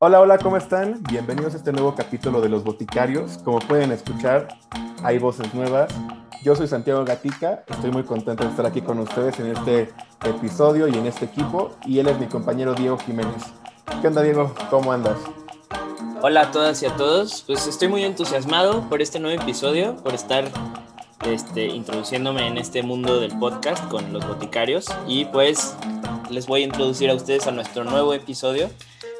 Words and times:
Hola, 0.00 0.20
hola, 0.20 0.38
¿cómo 0.38 0.56
están? 0.56 1.02
Bienvenidos 1.10 1.54
a 1.54 1.56
este 1.56 1.72
nuevo 1.72 1.96
capítulo 1.96 2.40
de 2.40 2.48
Los 2.48 2.62
Boticarios. 2.62 3.38
Como 3.38 3.58
pueden 3.58 3.90
escuchar, 3.90 4.46
hay 5.02 5.18
voces 5.18 5.52
nuevas. 5.54 5.92
Yo 6.44 6.54
soy 6.54 6.68
Santiago 6.68 7.04
Gatica, 7.04 7.64
estoy 7.66 7.90
muy 7.90 8.04
contento 8.04 8.44
de 8.44 8.50
estar 8.50 8.64
aquí 8.64 8.80
con 8.80 9.00
ustedes 9.00 9.40
en 9.40 9.48
este 9.48 9.92
episodio 10.24 10.86
y 10.86 10.94
en 10.94 11.06
este 11.06 11.24
equipo. 11.24 11.72
Y 11.84 11.98
él 11.98 12.06
es 12.06 12.16
mi 12.16 12.28
compañero 12.28 12.74
Diego 12.74 12.96
Jiménez. 12.96 13.42
¿Qué 14.00 14.06
onda, 14.06 14.22
Diego? 14.22 14.54
¿Cómo 14.70 14.92
andas? 14.92 15.18
Hola 16.22 16.42
a 16.42 16.50
todas 16.52 16.80
y 16.84 16.86
a 16.86 16.94
todos. 16.94 17.42
Pues 17.44 17.66
estoy 17.66 17.88
muy 17.88 18.04
entusiasmado 18.04 18.88
por 18.88 19.02
este 19.02 19.18
nuevo 19.18 19.42
episodio, 19.42 19.96
por 19.96 20.14
estar 20.14 20.44
este, 21.26 21.66
introduciéndome 21.66 22.46
en 22.46 22.56
este 22.56 22.84
mundo 22.84 23.18
del 23.18 23.36
podcast 23.40 23.88
con 23.88 24.12
los 24.12 24.24
boticarios. 24.28 24.86
Y 25.08 25.24
pues 25.24 25.74
les 26.30 26.46
voy 26.46 26.62
a 26.62 26.66
introducir 26.66 27.10
a 27.10 27.14
ustedes 27.14 27.48
a 27.48 27.50
nuestro 27.50 27.82
nuevo 27.82 28.14
episodio 28.14 28.70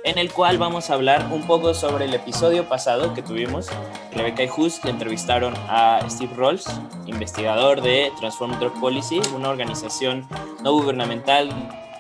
en 0.05 0.19
el 0.19 0.33
cual 0.33 0.59
vamos 0.59 0.91
a 0.91 0.95
hablar 0.95 1.29
un 1.33 1.47
poco 1.47 1.75
sobre 1.75 2.07
el 2.07 2.15
episodio 2.15 2.69
pasado 2.69 3.15
que 3.15 3.23
tuvimos. 3.23 3.69
Rebecca 4.13 4.45
y 4.45 4.49
Hus 4.49 4.85
entrevistaron 4.85 5.55
a 5.69 6.01
Steve 6.09 6.33
Rolls, 6.35 6.67
investigador 7.07 7.83
de 7.83 8.13
Transform 8.19 8.59
Drug 8.59 8.79
Policy, 8.81 9.21
una 9.35 9.49
organización 9.49 10.27
no 10.63 10.73
gubernamental 10.73 11.51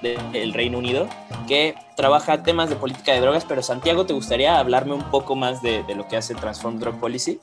del 0.02 0.52
Reino 0.54 0.78
Unido 0.78 1.08
que 1.48 1.74
trabaja 1.96 2.42
temas 2.42 2.68
de 2.68 2.76
política 2.76 3.12
de 3.12 3.20
drogas, 3.20 3.44
pero 3.44 3.62
Santiago, 3.62 4.06
¿te 4.06 4.12
gustaría 4.12 4.58
hablarme 4.58 4.94
un 4.94 5.10
poco 5.10 5.34
más 5.34 5.60
de, 5.62 5.82
lo 5.96 6.06
que 6.06 6.16
hace 6.16 6.34
Transform 6.34 6.78
Drug 6.78 7.00
Policy? 7.00 7.40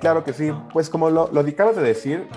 Claro 0.00 0.22
que 0.22 0.32
sí, 0.32 0.52
pues 0.72 0.88
como 0.88 1.10
lo, 1.10 1.28
lo 1.32 1.42
de 1.42 1.82
decir, 1.82 2.28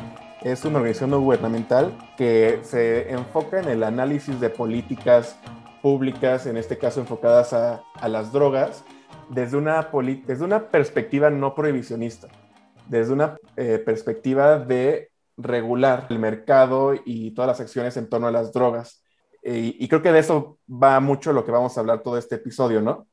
es 0.41 0.64
una 0.66 0.77
organización 0.77 1.12
no 1.12 1.20
gubernamental 1.20 1.96
que 2.18 2.60
se 2.64 3.12
enfoca 3.12 3.60
en 3.60 3.68
el 3.68 3.84
análisis 3.84 4.40
de 4.40 4.50
políticas 4.50 5.38
públicas, 5.86 6.48
en 6.48 6.58
este 6.58 6.80
caso 6.80 7.00
enfocadas 7.00 7.54
a, 7.54 7.84
las 8.08 8.32
drogas, 8.32 8.84
desde 9.30 9.56
una, 9.56 9.88
desde 10.26 10.44
una 10.44 10.72
perspectiva 10.72 11.30
no 11.30 11.54
prohibicionista, 11.54 12.27
desde 12.88 13.14
una 13.14 13.38
eh, 13.55 13.77
perspectiva 13.77 14.58
de 14.58 15.12
regular 15.38 16.08
el 16.10 16.18
mercado 16.18 16.96
y 17.05 17.36
todas 17.36 17.50
las 17.50 17.60
acciones 17.60 17.98
en 17.98 18.10
torno 18.10 18.26
a 18.26 18.32
las 18.32 18.52
drogas. 18.52 19.04
y 19.44 19.88
creo 19.88 20.02
que 20.02 20.12
de 20.12 20.22
eso 20.22 20.58
va 20.68 21.00
mucho 21.00 21.34
lo 21.34 21.46
que 21.46 21.52
vamos 21.52 21.77
a 21.77 21.82
hablar 21.82 22.02
todo 22.02 22.18
este 22.18 22.34
episodio, 22.34 22.82
¿no? 22.82 23.05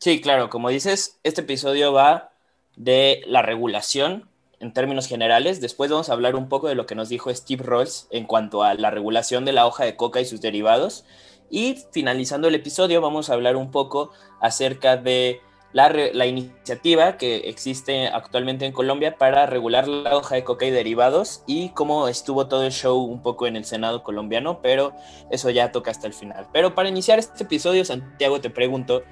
Sí, 0.00 0.20
claro, 0.20 0.50
como 0.50 0.70
dices, 0.70 1.20
este 1.22 1.42
episodio 1.42 1.92
va 1.92 2.32
de 2.74 3.22
la 3.26 3.42
regulación 3.42 4.28
en 4.58 4.72
términos 4.72 5.06
generales. 5.06 5.60
Después 5.60 5.88
vamos 5.88 6.10
a 6.10 6.14
hablar 6.14 6.34
un 6.34 6.48
poco 6.48 6.66
de 6.66 6.74
lo 6.74 6.86
que 6.86 6.96
nos 6.96 7.08
dijo 7.08 7.32
Steve 7.32 7.62
Rolls 7.62 8.08
en 8.10 8.24
cuanto 8.24 8.64
a 8.64 8.74
la 8.74 8.90
regulación 8.90 9.44
de 9.44 9.52
la 9.52 9.66
hoja 9.66 9.84
de 9.84 9.94
coca 9.94 10.20
y 10.20 10.24
sus 10.24 10.40
derivados. 10.40 11.04
Y 11.50 11.84
finalizando 11.92 12.48
el 12.48 12.54
episodio 12.54 13.00
vamos 13.00 13.30
a 13.30 13.34
hablar 13.34 13.56
un 13.56 13.70
poco 13.70 14.10
acerca 14.40 14.96
de 14.96 15.40
la, 15.72 16.26
iniciativa 16.26 17.18
que 17.18 17.48
existe 17.50 18.08
actualmente 18.08 18.64
en 18.64 18.72
Colombia 18.72 19.18
para 19.18 19.44
regular 19.44 19.86
la 19.88 20.16
hoja 20.16 20.34
de 20.34 20.44
coca 20.44 20.64
y 20.64 20.70
derivados 20.70 21.42
y 21.46 21.68
cómo 21.70 22.08
estuvo 22.08 22.46
todo 22.46 22.64
el 22.64 22.72
show 22.72 22.98
un 22.98 23.22
poco 23.22 23.46
en 23.46 23.56
el 23.56 23.66
Senado 23.66 24.02
colombiano, 24.02 24.60
pero 24.62 24.94
eso 25.30 25.50
ya 25.50 25.72
toca 25.72 25.90
hasta 25.90 26.06
el 26.06 26.14
final. 26.14 26.46
Pero 26.52 26.74
para 26.74 26.88
iniciar 26.88 27.18
este 27.18 27.44
episodio, 27.44 27.84
Santiago, 27.84 28.40
te 28.40 28.48
pregunto, 28.48 29.02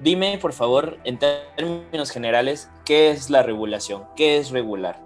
dime 0.00 0.38
por 0.38 0.54
favor, 0.54 0.98
en 1.04 1.18
términos 1.18 2.10
generales, 2.10 2.70
¿qué 2.86 3.10
es 3.10 3.28
la 3.28 3.42
regulación? 3.42 4.04
¿Qué 4.16 4.38
es 4.38 4.50
regular? 4.50 5.05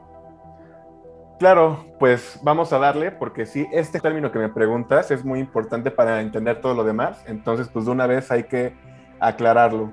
Claro, 1.41 1.87
pues 1.99 2.39
vamos 2.43 2.71
a 2.75 2.79
darle, 2.79 3.13
porque 3.13 3.47
sí, 3.47 3.67
este 3.73 3.99
término 3.99 4.31
que 4.31 4.39
me 4.39 4.51
preguntas 4.51 5.11
es 5.11 5.25
muy 5.25 5.39
importante 5.41 5.91
para 5.91 6.21
entender 6.21 6.61
todo 6.61 6.75
lo 6.75 6.85
demás, 6.85 7.25
entonces 7.27 7.71
pues 7.73 7.87
de 7.87 7.93
una 7.93 8.07
vez 8.07 8.31
hay 8.31 8.43
que 8.43 8.77
aclararlo. 9.21 9.91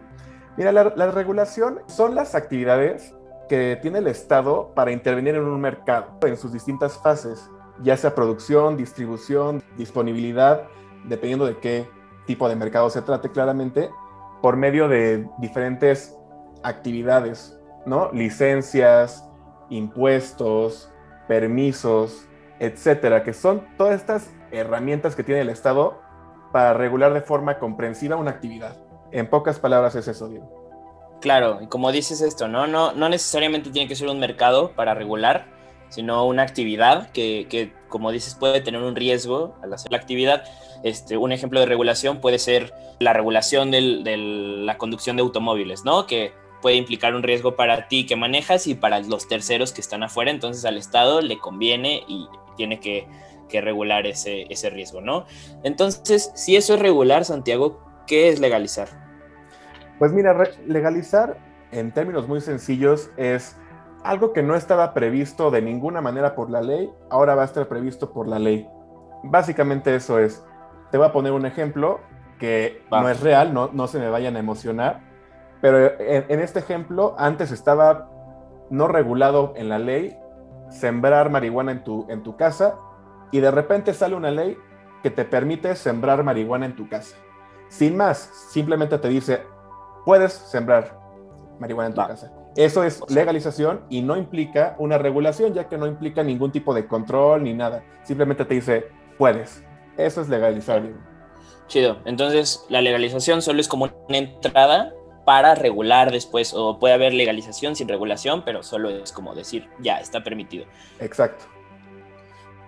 Mira, 0.58 0.74
la, 0.74 1.12
regulación 1.12 1.80
son 1.86 2.16
las 2.16 2.36
actividades 2.36 3.16
que 3.48 3.80
tiene 3.82 4.00
el 4.00 4.08
Estado 4.08 4.74
para 4.76 4.92
intervenir 4.92 5.36
en 5.36 5.44
un 5.44 5.62
mercado 5.62 6.18
en 6.24 6.36
sus 6.36 6.52
distintas 6.52 6.98
fases, 6.98 7.50
ya 7.82 7.96
sea 7.96 8.14
producción, 8.14 8.76
distribución, 8.76 9.64
disponibilidad, 9.78 10.64
dependiendo 11.06 11.46
de 11.46 11.58
qué 11.60 11.90
tipo 12.26 12.50
de 12.50 12.58
mercado 12.58 12.90
se 12.90 13.02
trate 13.02 13.32
claramente, 13.32 13.90
por 14.42 14.58
medio 14.58 14.90
de 14.90 15.26
diferentes 15.38 16.14
actividades, 16.62 17.58
¿no? 17.86 18.12
Licencias, 18.12 19.24
impuestos, 19.70 20.92
permisos, 21.28 22.26
etcétera, 22.60 23.24
que 23.24 23.34
son 23.34 23.68
todas 23.78 23.96
estas 23.96 24.32
herramientas 24.52 25.16
que 25.16 25.24
tiene 25.24 25.42
el 25.42 25.50
Estado 25.50 26.00
para 26.52 26.74
regular 26.74 27.14
de 27.14 27.22
forma 27.22 27.60
comprensiva 27.60 28.16
una 28.16 28.32
actividad. 28.32 28.78
En 29.12 29.30
pocas 29.30 29.60
palabras 29.60 29.96
es 29.96 30.08
eso, 30.08 30.28
Diego. 30.28 30.58
Claro, 31.22 31.60
y 31.62 31.68
como 31.68 31.92
dices 31.92 32.22
esto, 32.22 32.48
¿no? 32.48 32.68
No, 32.68 32.94
no 32.94 33.10
necesariamente 33.10 33.70
tiene 33.72 33.88
que 33.88 33.96
ser 33.96 34.08
un 34.08 34.20
mercado 34.20 34.72
para 34.72 34.94
regular, 34.94 35.46
sino 35.90 36.26
una 36.26 36.44
actividad 36.44 37.10
que, 37.12 37.48
que, 37.50 37.74
como 37.90 38.12
dices, 38.12 38.36
puede 38.36 38.62
tener 38.62 38.82
un 38.82 38.96
riesgo 38.96 39.56
al 39.64 39.74
hacer 39.74 39.92
la 39.92 39.98
actividad. 39.98 40.44
Este, 40.84 41.18
un 41.18 41.32
ejemplo 41.32 41.60
de 41.60 41.66
regulación 41.66 42.22
puede 42.22 42.40
ser 42.40 42.74
la 43.00 43.14
regulación 43.14 43.72
de 43.72 43.82
la 43.82 44.78
conducción 44.78 45.16
de 45.16 45.24
automóviles, 45.24 45.86
¿no? 45.86 46.06
Que 46.06 46.34
puede 46.62 46.76
implicar 46.76 47.16
un 47.16 47.24
riesgo 47.24 47.56
para 47.56 47.88
ti 47.88 48.06
que 48.06 48.16
manejas 48.16 48.68
y 48.68 48.76
para 48.76 49.00
los 49.02 49.28
terceros 49.28 49.74
que 49.74 49.82
están 49.82 50.04
afuera, 50.04 50.32
entonces 50.32 50.66
al 50.66 50.78
Estado 50.78 51.22
le 51.22 51.38
conviene 51.40 52.04
y 52.08 52.28
tiene 52.56 52.80
que, 52.80 53.08
regular 53.62 54.06
ese, 54.06 54.46
ese 54.50 54.70
riesgo, 54.70 55.00
¿no? 55.02 55.26
Entonces, 55.64 56.32
si 56.36 56.58
eso 56.58 56.74
es 56.74 56.80
regular, 56.82 57.24
Santiago, 57.24 57.80
¿qué 58.06 58.30
es 58.30 58.40
legalizar? 58.40 58.90
Pues 60.00 60.12
mira, 60.12 60.36
legalizar 60.66 61.38
en 61.72 61.92
términos 61.92 62.28
muy 62.28 62.42
sencillos 62.42 63.10
es 63.18 63.56
algo 64.04 64.34
que 64.34 64.44
no 64.44 64.56
estaba 64.56 64.94
previsto 64.94 65.52
de 65.52 65.62
ninguna 65.62 66.02
manera 66.02 66.36
por 66.36 66.50
la 66.50 66.62
ley, 66.62 66.90
ahora 67.10 67.36
va 67.36 67.44
a 67.44 67.46
estar 67.46 67.68
previsto 67.68 68.12
por 68.12 68.28
la 68.28 68.40
ley. 68.40 68.68
Básicamente 69.24 69.96
eso 69.96 70.20
es. 70.20 70.44
Te 70.92 70.98
voy 70.98 71.08
a 71.08 71.12
poner 71.12 71.34
un 71.34 71.46
ejemplo 71.46 72.00
que 72.40 72.84
no 72.92 73.10
es 73.10 73.22
real, 73.22 73.54
no, 73.54 73.70
no 73.74 73.88
se 73.88 74.00
me 74.00 74.10
vayan 74.10 74.36
a 74.36 74.40
emocionar, 74.40 75.02
pero 75.62 76.00
en, 76.00 76.40
este 76.40 76.60
ejemplo, 76.60 77.16
antes 77.18 77.52
estaba 77.52 78.10
no 78.70 78.88
regulado 78.88 79.54
en 79.56 79.70
la 79.70 79.80
ley 79.80 80.18
sembrar 80.70 81.30
marihuana 81.30 81.72
en 81.72 81.84
tu, 81.84 82.06
en 82.10 82.24
tu 82.24 82.36
casa 82.36 82.76
y 83.32 83.40
de 83.40 83.52
repente 83.52 83.94
sale 83.94 84.16
una 84.16 84.32
ley 84.32 84.58
que 85.04 85.10
te 85.10 85.26
permite 85.26 85.76
sembrar 85.76 86.24
marihuana 86.24 86.66
en 86.66 86.76
tu 86.76 86.88
casa. 86.90 87.16
Sin 87.70 87.98
más, 87.98 88.18
simplemente 88.52 88.98
te 88.98 89.08
dice, 89.08 89.42
puedes 90.06 90.34
sembrar 90.34 91.00
marihuana 91.60 91.88
en 91.88 91.94
tu 91.96 92.02
casa. 92.02 92.32
Eso 92.56 92.84
es 92.84 93.02
legalización 93.10 93.82
y 93.90 94.02
no 94.02 94.18
implica 94.18 94.76
una 94.80 94.98
regulación, 94.98 95.54
ya 95.54 95.70
que 95.70 95.78
no 95.78 95.86
implica 95.86 96.24
ningún 96.24 96.52
tipo 96.52 96.74
de 96.74 96.88
control 96.88 97.44
ni 97.44 97.54
nada. 97.54 97.84
Simplemente 98.04 98.46
te 98.46 98.56
dice, 98.56 98.88
puedes. 99.18 99.64
Eso 99.96 100.22
es 100.22 100.30
legalizar. 100.30 100.82
Chido. 101.68 101.98
Entonces, 102.06 102.66
la 102.70 102.82
legalización 102.82 103.42
solo 103.42 103.60
es 103.60 103.68
como 103.68 103.90
una 104.08 104.18
entrada 104.18 104.92
para 105.28 105.56
regular 105.56 106.10
después, 106.10 106.54
o 106.54 106.80
puede 106.80 106.94
haber 106.94 107.14
legalización 107.14 107.76
sin 107.76 107.90
regulación, 107.90 108.44
pero 108.46 108.64
solo 108.64 108.90
es 108.90 109.12
como 109.12 109.36
decir, 109.36 109.68
ya, 109.80 110.00
está 110.00 110.24
permitido. 110.24 110.66
Exacto. 111.02 111.44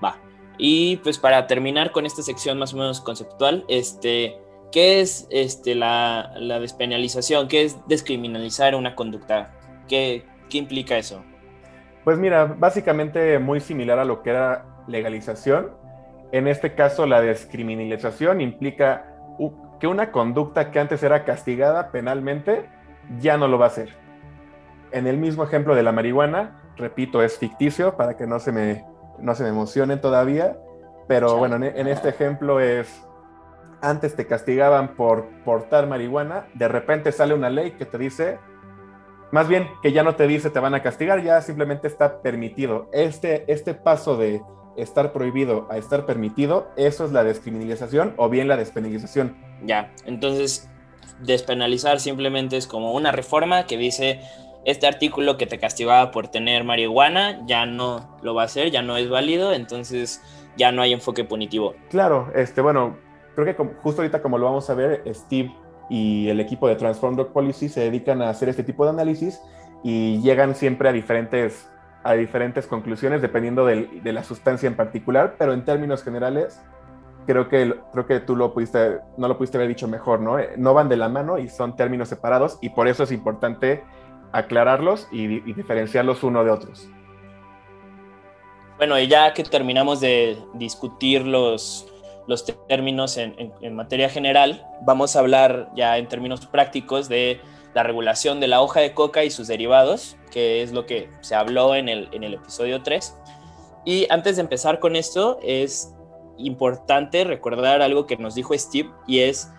Va. 0.03 0.17
Y 0.57 0.97
pues 0.97 1.17
para 1.17 1.47
terminar 1.47 1.93
con 1.93 2.05
esta 2.05 2.21
sección 2.21 2.59
más 2.59 2.73
o 2.73 2.77
menos 2.77 2.99
conceptual, 2.99 3.63
este, 3.69 4.35
¿qué 4.73 4.99
es 4.99 5.25
este, 5.29 5.73
la, 5.73 6.33
despenalización? 6.59 7.47
¿Qué 7.47 7.63
es 7.63 7.77
descriminalizar 7.87 8.75
una 8.75 8.93
conducta? 8.93 9.53
¿Qué, 9.87 10.25
¿Qué 10.49 10.57
implica 10.57 10.97
eso? 10.97 11.23
Pues 12.03 12.17
mira, 12.17 12.43
básicamente 12.43 13.39
muy 13.39 13.61
similar 13.61 13.99
a 13.99 14.03
lo 14.03 14.21
que 14.21 14.31
era 14.31 14.65
legalización. 14.85 15.71
En 16.33 16.45
este 16.45 16.75
caso, 16.75 17.05
la 17.05 17.21
descriminalización 17.21 18.41
implica 18.41 19.15
que 19.79 19.87
una 19.87 20.11
conducta 20.11 20.71
que 20.71 20.79
antes 20.79 21.03
era 21.03 21.23
castigada 21.23 21.91
penalmente 21.91 22.69
ya 23.19 23.37
no 23.37 23.47
lo 23.47 23.57
va 23.57 23.67
a 23.67 23.71
ser. 23.71 23.89
En 24.91 25.07
el 25.07 25.17
mismo 25.17 25.43
ejemplo 25.43 25.75
de 25.75 25.83
la 25.83 25.91
marihuana, 25.91 26.61
repito, 26.75 27.21
es 27.21 27.37
ficticio 27.37 27.95
para 27.95 28.17
que 28.17 28.27
no 28.27 28.39
se 28.39 28.51
me, 28.51 28.85
no 29.19 29.35
se 29.35 29.43
me 29.43 29.49
emocionen 29.49 30.01
todavía, 30.01 30.57
pero 31.07 31.37
bueno, 31.37 31.55
en, 31.55 31.87
este 31.87 32.09
ejemplo 32.09 32.59
es, 32.59 33.03
antes 33.81 34.15
te 34.15 34.27
castigaban 34.27 34.95
por 34.95 35.27
portar 35.43 35.87
marihuana, 35.87 36.47
de 36.53 36.67
repente 36.67 37.11
sale 37.11 37.33
una 37.33 37.49
ley 37.49 37.71
que 37.71 37.85
te 37.85 37.97
dice, 37.97 38.39
más 39.31 39.47
bien 39.47 39.67
que 39.81 39.91
ya 39.91 40.03
no 40.03 40.15
te 40.15 40.27
dice 40.27 40.49
te 40.49 40.59
van 40.59 40.75
a 40.75 40.83
castigar, 40.83 41.23
ya 41.23 41.41
simplemente 41.41 41.87
está 41.87 42.21
permitido. 42.21 42.89
Este, 42.93 43.51
este 43.51 43.73
paso 43.73 44.17
de 44.17 44.41
estar 44.77 45.11
prohibido 45.11 45.67
a 45.69 45.77
estar 45.77 46.05
permitido, 46.05 46.69
eso 46.75 47.05
es 47.05 47.11
la 47.11 47.23
descriminalización 47.23 48.13
o 48.17 48.29
bien 48.29 48.47
la 48.47 48.57
despenalización. 48.57 49.48
Ya, 49.65 49.91
entonces 50.05 50.69
despenalizar 51.21 51.99
simplemente 51.99 52.57
es 52.57 52.67
como 52.67 52.93
una 52.93 53.11
reforma 53.11 53.65
que 53.65 53.77
dice 53.77 54.21
este 54.65 54.87
artículo 54.87 55.37
que 55.37 55.47
te 55.47 55.57
castigaba 55.57 56.11
por 56.11 56.27
tener 56.27 56.63
marihuana 56.63 57.45
ya 57.45 57.65
no 57.65 58.17
lo 58.21 58.35
va 58.35 58.43
a 58.43 58.45
hacer, 58.45 58.71
ya 58.71 58.81
no 58.81 58.97
es 58.97 59.09
válido, 59.09 59.53
entonces 59.53 60.21
ya 60.57 60.71
no 60.71 60.81
hay 60.81 60.93
enfoque 60.93 61.23
punitivo. 61.23 61.75
Claro, 61.89 62.31
este, 62.35 62.61
bueno, 62.61 62.97
creo 63.35 63.45
que 63.45 63.53
justo 63.81 64.01
ahorita 64.01 64.21
como 64.21 64.37
lo 64.37 64.45
vamos 64.45 64.69
a 64.69 64.73
ver, 64.73 65.03
Steve 65.13 65.51
y 65.89 66.29
el 66.29 66.39
equipo 66.39 66.67
de 66.67 66.75
Transform 66.75 67.15
Drug 67.15 67.31
Policy 67.31 67.69
se 67.69 67.81
dedican 67.81 68.21
a 68.21 68.29
hacer 68.29 68.49
este 68.49 68.63
tipo 68.63 68.83
de 68.83 68.91
análisis 68.91 69.41
y 69.83 70.21
llegan 70.21 70.55
siempre 70.55 70.89
a 70.89 70.91
diferentes, 70.91 71.69
a 72.03 72.13
diferentes 72.13 72.67
conclusiones 72.67 73.21
dependiendo 73.21 73.65
de 73.65 74.13
la 74.13 74.23
sustancia 74.23 74.67
en 74.67 74.75
particular, 74.75 75.35
pero 75.37 75.53
en 75.53 75.63
términos 75.63 76.03
generales 76.03 76.61
creo 77.29 77.47
que, 77.47 77.75
creo 77.91 78.07
que 78.07 78.19
tú 78.21 78.35
lo 78.35 78.51
pudiste, 78.55 79.01
no 79.17 79.27
lo 79.27 79.37
pudiste 79.37 79.57
haber 79.57 79.69
dicho 79.69 79.87
mejor, 79.87 80.19
¿no? 80.19 80.37
No 80.57 80.73
van 80.73 80.89
de 80.89 80.97
la 80.97 81.09
mano 81.09 81.37
y 81.37 81.47
son 81.47 81.75
términos 81.75 82.09
separados 82.09 82.57
y 82.59 82.69
por 82.69 82.87
eso 82.87 83.03
es 83.03 83.11
importante 83.11 83.83
aclararlos 84.31 85.07
y, 85.11 85.27
diferenciarlos 85.53 86.23
uno 86.23 86.43
de 86.43 86.49
otros. 86.49 86.89
Bueno, 88.77 88.97
y 88.97 89.07
ya 89.07 89.31
que 89.35 89.43
terminamos 89.43 89.99
de 89.99 90.39
discutir 90.55 91.23
los, 91.23 91.85
los 92.25 92.47
términos 92.67 93.15
en, 93.17 93.75
materia 93.75 94.09
general, 94.09 94.65
vamos 94.81 95.15
a 95.15 95.19
hablar 95.19 95.69
ya 95.75 95.99
en 95.99 96.07
términos 96.07 96.47
prácticos 96.47 97.09
de 97.09 97.41
la 97.75 97.83
regulación 97.83 98.39
de 98.39 98.47
la 98.47 98.59
hoja 98.61 98.79
de 98.79 98.95
coca 98.95 99.23
y 99.23 99.29
sus 99.29 99.47
derivados, 99.47 100.17
que 100.31 100.63
es 100.63 100.71
lo 100.71 100.87
que 100.87 101.11
se 101.21 101.35
habló 101.35 101.75
en 101.75 101.89
el, 101.89 102.09
en 102.11 102.23
el 102.23 102.33
episodio 102.33 102.81
3. 102.81 103.15
Y 103.85 104.07
antes 104.09 104.37
de 104.37 104.41
empezar 104.41 104.79
con 104.79 104.95
esto, 104.95 105.37
es 105.43 105.93
importante 106.39 107.23
recordar 107.23 107.81
algo 107.81 108.05
que 108.05 108.17
nos 108.17 108.35
dijo 108.35 108.57
Steve 108.57 108.89
y 109.07 109.19
es 109.19 109.51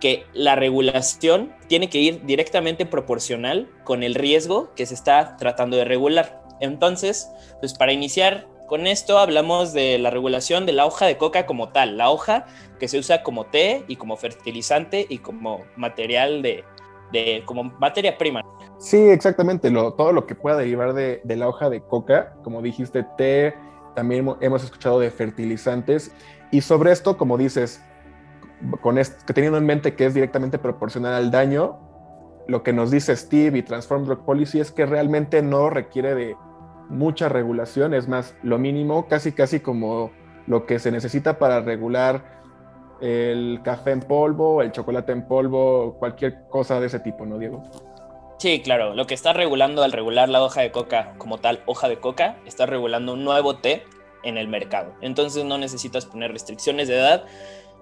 que 0.00 0.26
la 0.34 0.54
regulación 0.54 1.54
tiene 1.68 1.88
que 1.88 1.98
ir 1.98 2.24
directamente 2.26 2.86
proporcional 2.86 3.68
con 3.84 4.02
el 4.02 4.14
riesgo 4.14 4.72
que 4.74 4.86
se 4.86 4.94
está 4.94 5.36
tratando 5.36 5.76
de 5.76 5.84
regular. 5.84 6.42
Entonces, 6.60 7.30
pues 7.60 7.74
para 7.74 7.92
iniciar 7.92 8.46
con 8.66 8.86
esto 8.86 9.18
hablamos 9.18 9.72
de 9.72 9.98
la 9.98 10.10
regulación 10.10 10.66
de 10.66 10.72
la 10.72 10.86
hoja 10.86 11.06
de 11.06 11.16
coca 11.16 11.46
como 11.46 11.68
tal, 11.68 11.96
la 11.96 12.10
hoja 12.10 12.46
que 12.80 12.88
se 12.88 12.98
usa 12.98 13.22
como 13.22 13.46
té 13.46 13.84
y 13.86 13.96
como 13.96 14.16
fertilizante 14.16 15.06
y 15.08 15.18
como 15.18 15.60
material 15.76 16.42
de, 16.42 16.64
como 17.44 17.64
materia 17.64 18.18
prima. 18.18 18.42
Sí, 18.78 18.98
exactamente, 18.98 19.70
lo, 19.70 19.94
todo 19.94 20.12
lo 20.12 20.26
que 20.26 20.34
pueda 20.34 20.56
derivar 20.56 20.92
de, 20.92 21.20
de 21.24 21.36
la 21.36 21.48
hoja 21.48 21.70
de 21.70 21.80
coca, 21.80 22.34
como 22.42 22.60
dijiste, 22.60 23.06
té, 23.16 23.54
también 23.96 24.36
hemos 24.40 24.62
escuchado 24.62 25.00
de 25.00 25.10
fertilizantes 25.10 26.12
y 26.52 26.60
sobre 26.60 26.92
esto, 26.92 27.16
como 27.16 27.36
dices, 27.36 27.82
con 28.80 28.96
teniendo 29.34 29.58
en 29.58 29.66
mente 29.66 29.94
que 29.94 30.06
es 30.06 30.14
directamente 30.14 30.58
proporcional 30.58 31.14
al 31.14 31.30
daño, 31.32 31.78
lo 32.46 32.62
que 32.62 32.72
nos 32.72 32.92
dice 32.92 33.16
Steve 33.16 33.58
y 33.58 33.62
Transform 33.62 34.04
Drug 34.04 34.24
Policy 34.24 34.60
es 34.60 34.70
que 34.70 34.86
realmente 34.86 35.42
no 35.42 35.70
requiere 35.70 36.14
de 36.14 36.36
mucha 36.88 37.28
regulación, 37.28 37.94
es 37.94 38.06
más, 38.06 38.36
lo 38.44 38.58
mínimo, 38.58 39.08
casi 39.08 39.32
casi 39.32 39.58
como 39.58 40.12
lo 40.46 40.66
que 40.66 40.78
se 40.78 40.92
necesita 40.92 41.38
para 41.38 41.60
regular 41.60 42.36
el 43.00 43.60
café 43.64 43.90
en 43.90 44.00
polvo, 44.00 44.62
el 44.62 44.70
chocolate 44.70 45.12
en 45.12 45.26
polvo, 45.26 45.96
cualquier 45.98 46.44
cosa 46.48 46.78
de 46.78 46.86
ese 46.86 47.00
tipo, 47.00 47.26
¿no, 47.26 47.38
Diego? 47.38 47.64
Sí, 48.46 48.60
claro, 48.60 48.94
lo 48.94 49.08
que 49.08 49.14
está 49.14 49.32
regulando 49.32 49.82
al 49.82 49.90
regular 49.90 50.28
la 50.28 50.40
hoja 50.40 50.60
de 50.60 50.70
coca 50.70 51.14
como 51.18 51.38
tal, 51.38 51.64
hoja 51.66 51.88
de 51.88 51.98
coca, 51.98 52.38
está 52.46 52.64
regulando 52.64 53.14
un 53.14 53.24
nuevo 53.24 53.56
té 53.56 53.82
en 54.22 54.38
el 54.38 54.46
mercado. 54.46 54.94
Entonces 55.00 55.44
no 55.44 55.58
necesitas 55.58 56.06
poner 56.06 56.30
restricciones 56.30 56.86
de 56.86 56.94
edad, 56.94 57.24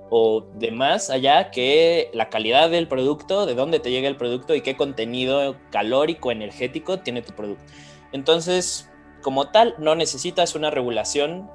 o 0.09 0.47
de 0.55 0.71
más 0.71 1.11
allá 1.11 1.51
que 1.51 2.09
la 2.15 2.31
calidad 2.31 2.71
del 2.71 2.89
producto, 2.89 3.45
de 3.45 3.55
dónde 3.55 3.79
te 3.79 3.91
llega 3.91 4.09
el 4.09 4.17
producto 4.17 4.55
y 4.55 4.63
qué 4.63 4.75
contenido 4.75 5.55
calórico, 5.71 6.31
energético 6.31 6.99
tiene 6.99 7.21
tu 7.21 7.35
producto. 7.35 7.71
Entonces, 8.13 8.91
como 9.21 9.51
tal, 9.51 9.75
no 9.77 9.95
necesitas 9.95 10.55
una 10.55 10.71
regulación 10.71 11.51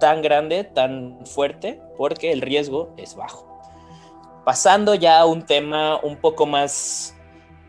tan 0.00 0.22
grande, 0.22 0.64
tan 0.64 1.26
fuerte, 1.26 1.82
porque 1.98 2.32
el 2.32 2.40
riesgo 2.40 2.94
es 2.96 3.16
bajo. 3.16 3.60
Pasando 4.46 4.94
ya 4.94 5.18
a 5.18 5.26
un 5.26 5.44
tema 5.44 6.00
un 6.02 6.16
poco 6.16 6.46
más, 6.46 7.15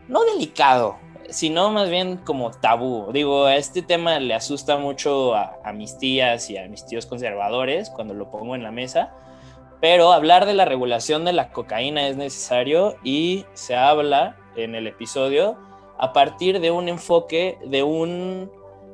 no 0.08 0.24
delicado, 0.24 0.96
sino 1.28 1.70
más 1.70 1.88
bien 1.90 2.16
como 2.18 2.50
tabú. 2.50 3.12
Digo, 3.12 3.48
este 3.48 3.82
tema 3.82 4.18
le 4.18 4.34
asusta 4.34 4.78
mucho 4.78 5.34
a, 5.34 5.58
a 5.64 5.72
mis 5.72 5.98
tías 5.98 6.50
y 6.50 6.56
a 6.56 6.66
mis 6.68 6.84
tíos 6.86 7.06
conservadores 7.06 7.90
cuando 7.90 8.14
lo 8.14 8.30
pongo 8.30 8.54
en 8.54 8.62
la 8.62 8.70
mesa 8.70 9.12
pero 9.80 10.12
hablar 10.12 10.46
de 10.46 10.54
la 10.54 10.64
regulación 10.64 11.24
de 11.24 11.32
la 11.32 11.50
cocaína 11.52 12.08
es 12.08 12.16
necesario 12.16 12.96
y 13.04 13.46
se 13.54 13.76
habla 13.76 14.36
en 14.56 14.74
el 14.74 14.86
episodio 14.86 15.56
a 15.98 16.12
partir 16.12 16.60
de 16.60 16.70
un 16.70 16.88
enfoque 16.88 17.58
de 17.64 17.82
un, 17.82 18.50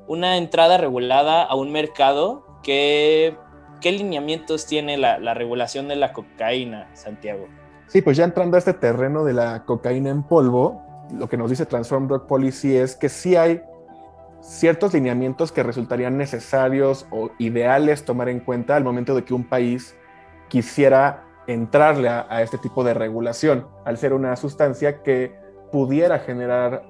una 0.07 0.37
entrada 0.37 0.77
regulada 0.79 1.43
a 1.43 1.55
un 1.55 1.73
mercado 1.73 2.45
que... 2.63 3.37
¿Qué 3.81 3.93
lineamientos 3.93 4.65
tiene 4.65 4.97
la, 4.97 5.19
la 5.19 5.35
regulación 5.35 5.89
de 5.89 5.97
la 5.97 6.15
cocaína, 6.15 6.89
Santiago? 6.95 7.49
Sí, 7.89 8.01
pues 8.01 8.17
ya 8.17 8.25
entrando 8.25 8.57
a 8.57 8.59
este 8.59 8.73
terreno 8.73 9.25
de 9.25 9.35
la 9.35 9.67
cocaína 9.67 10.09
en 10.09 10.23
polvo, 10.23 10.81
lo 11.13 11.29
que 11.29 11.37
nos 11.37 11.51
dice 11.51 11.67
Transform 11.67 12.09
Drug 12.09 12.27
Policy 12.27 12.77
es 12.77 12.97
que 12.97 13.09
sí 13.09 13.37
hay 13.37 13.63
ciertos 14.41 14.93
lineamientos 14.93 15.53
que 15.53 15.63
resultarían 15.63 16.19
necesarios 16.19 17.07
o 17.11 17.31
ideales 17.39 18.05
tomar 18.05 18.29
en 18.29 18.41
cuenta 18.41 18.77
al 18.77 18.85
momento 18.85 19.15
de 19.15 19.25
que 19.25 19.35
un 19.35 19.45
país 19.45 19.97
quisiera 20.49 21.25
entrarle 21.47 22.09
a, 22.09 22.43
este 22.43 22.59
tipo 22.59 22.85
de 22.85 22.95
regulación, 22.95 23.67
al 23.85 23.99
ser 23.99 24.13
una 24.13 24.37
sustancia 24.37 25.03
que 25.03 25.35
pudiera 25.73 26.19
generar 26.19 26.83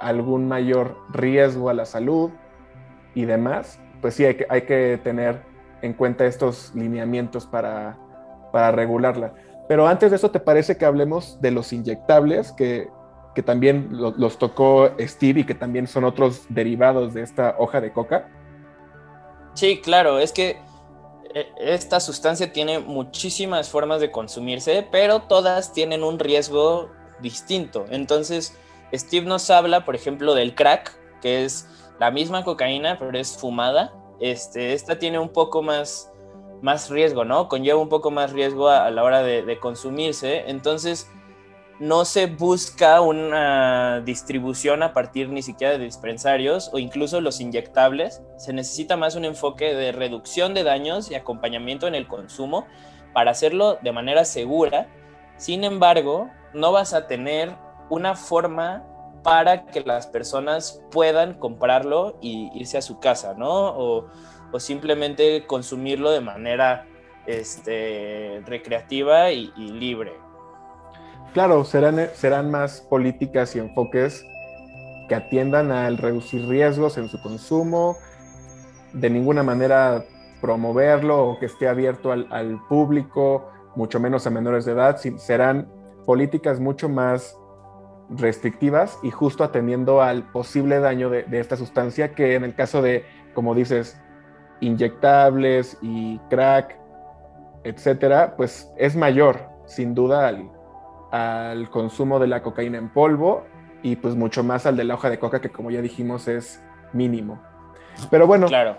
algún 0.00 0.48
mayor 0.48 0.96
riesgo 1.12 1.68
a 1.68 1.74
la 1.74 1.84
salud 1.84 2.30
y 3.14 3.24
demás, 3.24 3.78
pues 4.00 4.14
sí 4.14 4.24
hay 4.24 4.34
que, 4.34 4.46
hay 4.48 4.62
que 4.62 5.00
tener 5.02 5.42
en 5.82 5.92
cuenta 5.94 6.26
estos 6.26 6.72
lineamientos 6.74 7.46
para, 7.46 7.98
para 8.52 8.72
regularla. 8.72 9.34
Pero 9.68 9.86
antes 9.86 10.10
de 10.10 10.16
eso, 10.16 10.30
¿te 10.30 10.40
parece 10.40 10.76
que 10.76 10.84
hablemos 10.84 11.40
de 11.40 11.50
los 11.50 11.72
inyectables 11.72 12.52
que, 12.52 12.88
que 13.40 13.46
también 13.46 13.88
los 13.92 14.36
tocó 14.36 14.90
Steve 14.98 15.40
y 15.40 15.44
que 15.44 15.54
también 15.54 15.86
son 15.86 16.04
otros 16.04 16.44
derivados 16.50 17.14
de 17.14 17.22
esta 17.22 17.56
hoja 17.58 17.80
de 17.80 17.90
coca? 17.90 18.28
Sí, 19.54 19.80
claro, 19.80 20.18
es 20.18 20.32
que 20.32 20.58
e, 21.34 21.46
esta 21.58 22.00
sustancia 22.00 22.52
tiene 22.52 22.80
muchísimas 22.80 23.70
formas 23.70 24.02
de 24.02 24.10
consumirse, 24.10 24.86
pero 24.92 25.22
todas 25.22 25.72
tienen 25.72 26.04
un 26.04 26.18
riesgo 26.18 26.90
distinto. 27.22 27.86
Entonces, 27.88 28.58
Steve 28.92 29.24
nos 29.24 29.48
habla, 29.48 29.86
por 29.86 29.94
ejemplo, 29.94 30.34
del 30.34 30.54
crack, 30.54 30.94
que 31.22 31.46
es 31.46 31.66
la 31.98 32.10
misma 32.10 32.44
cocaína, 32.44 32.98
pero 32.98 33.18
es 33.18 33.38
fumada. 33.38 33.94
Este, 34.20 34.74
esta 34.74 34.98
tiene 34.98 35.18
un 35.18 35.30
poco 35.30 35.62
más, 35.62 36.12
más 36.60 36.90
riesgo, 36.90 37.24
¿no? 37.24 37.48
Conlleva 37.48 37.80
un 37.80 37.88
poco 37.88 38.10
más 38.10 38.32
riesgo 38.32 38.68
a, 38.68 38.90
la 38.90 39.02
hora 39.02 39.22
de 39.22 39.58
consumirse. 39.58 40.44
Entonces, 40.46 41.10
no 41.80 42.04
se 42.04 42.26
busca 42.26 43.00
una 43.00 44.02
distribución 44.02 44.82
a 44.82 44.92
partir 44.92 45.30
ni 45.30 45.40
siquiera 45.40 45.78
de 45.78 45.84
dispensarios 45.84 46.68
o 46.74 46.78
incluso 46.78 47.22
los 47.22 47.40
inyectables. 47.40 48.22
Se 48.36 48.52
necesita 48.52 48.98
más 48.98 49.16
un 49.16 49.24
enfoque 49.24 49.74
de 49.74 49.90
reducción 49.90 50.52
de 50.52 50.62
daños 50.62 51.10
y 51.10 51.14
acompañamiento 51.14 51.88
en 51.88 51.94
el 51.94 52.06
consumo 52.06 52.66
para 53.14 53.30
hacerlo 53.30 53.78
de 53.82 53.92
manera 53.92 54.26
segura. 54.26 54.88
Sin 55.38 55.64
embargo, 55.64 56.28
no 56.52 56.70
vas 56.70 56.92
a 56.92 57.06
tener 57.06 57.56
una 57.88 58.14
forma 58.14 58.84
para 59.22 59.64
que 59.64 59.80
las 59.80 60.06
personas 60.06 60.82
puedan 60.90 61.32
comprarlo 61.32 62.18
y 62.20 62.50
irse 62.54 62.76
a 62.76 62.82
su 62.82 63.00
casa, 63.00 63.32
¿no? 63.34 63.48
O, 63.48 64.10
simplemente 64.58 65.46
consumirlo 65.46 66.10
de 66.10 66.20
manera 66.20 66.84
este, 67.26 68.42
recreativa 68.44 69.30
y 69.30 69.52
libre. 69.56 70.12
Claro, 71.32 71.64
serán, 71.64 72.08
serán 72.14 72.50
más 72.50 72.80
políticas 72.80 73.54
y 73.54 73.60
enfoques 73.60 74.26
que 75.08 75.14
atiendan 75.14 75.70
al 75.70 75.96
reducir 75.96 76.48
riesgos 76.48 76.98
en 76.98 77.08
su 77.08 77.20
consumo, 77.22 77.96
de 78.92 79.10
ninguna 79.10 79.42
manera 79.44 80.04
promoverlo 80.40 81.28
o 81.28 81.38
que 81.38 81.46
esté 81.46 81.68
abierto 81.68 82.10
al, 82.10 82.60
público, 82.68 83.48
mucho 83.76 84.00
menos 84.00 84.26
a 84.26 84.30
menores 84.30 84.64
de 84.64 84.72
edad, 84.72 84.96
serán 84.96 85.68
políticas 86.04 86.58
mucho 86.58 86.88
más 86.88 87.36
restrictivas 88.08 88.98
y 89.04 89.10
justo 89.10 89.44
atendiendo 89.44 90.02
al 90.02 90.24
posible 90.32 90.80
daño 90.80 91.10
de, 91.10 91.26
esta 91.32 91.56
sustancia 91.56 92.14
que 92.14 92.34
en 92.34 92.42
el 92.42 92.54
caso 92.56 92.82
de, 92.82 93.04
como 93.34 93.54
dices, 93.54 94.00
inyectables 94.60 95.78
y 95.80 96.18
crack, 96.30 96.76
etcétera, 97.62 98.34
pues 98.36 98.68
es 98.76 98.96
mayor, 98.96 99.38
sin 99.66 99.94
duda, 99.94 100.26
al, 100.26 100.50
al 101.10 101.70
consumo 101.70 102.18
de 102.18 102.26
la 102.26 102.42
cocaína 102.42 102.78
en 102.78 102.88
polvo 102.88 103.44
y 103.82 103.96
pues 103.96 104.14
mucho 104.14 104.44
más 104.44 104.66
al 104.66 104.76
de 104.76 104.84
la 104.84 104.94
hoja 104.94 105.10
de 105.10 105.18
coca 105.18 105.40
que 105.40 105.50
como 105.50 105.70
ya 105.70 105.82
dijimos 105.82 106.28
es 106.28 106.62
mínimo. 106.92 107.40
Pero 108.10 108.26
bueno, 108.26 108.46
claro. 108.46 108.76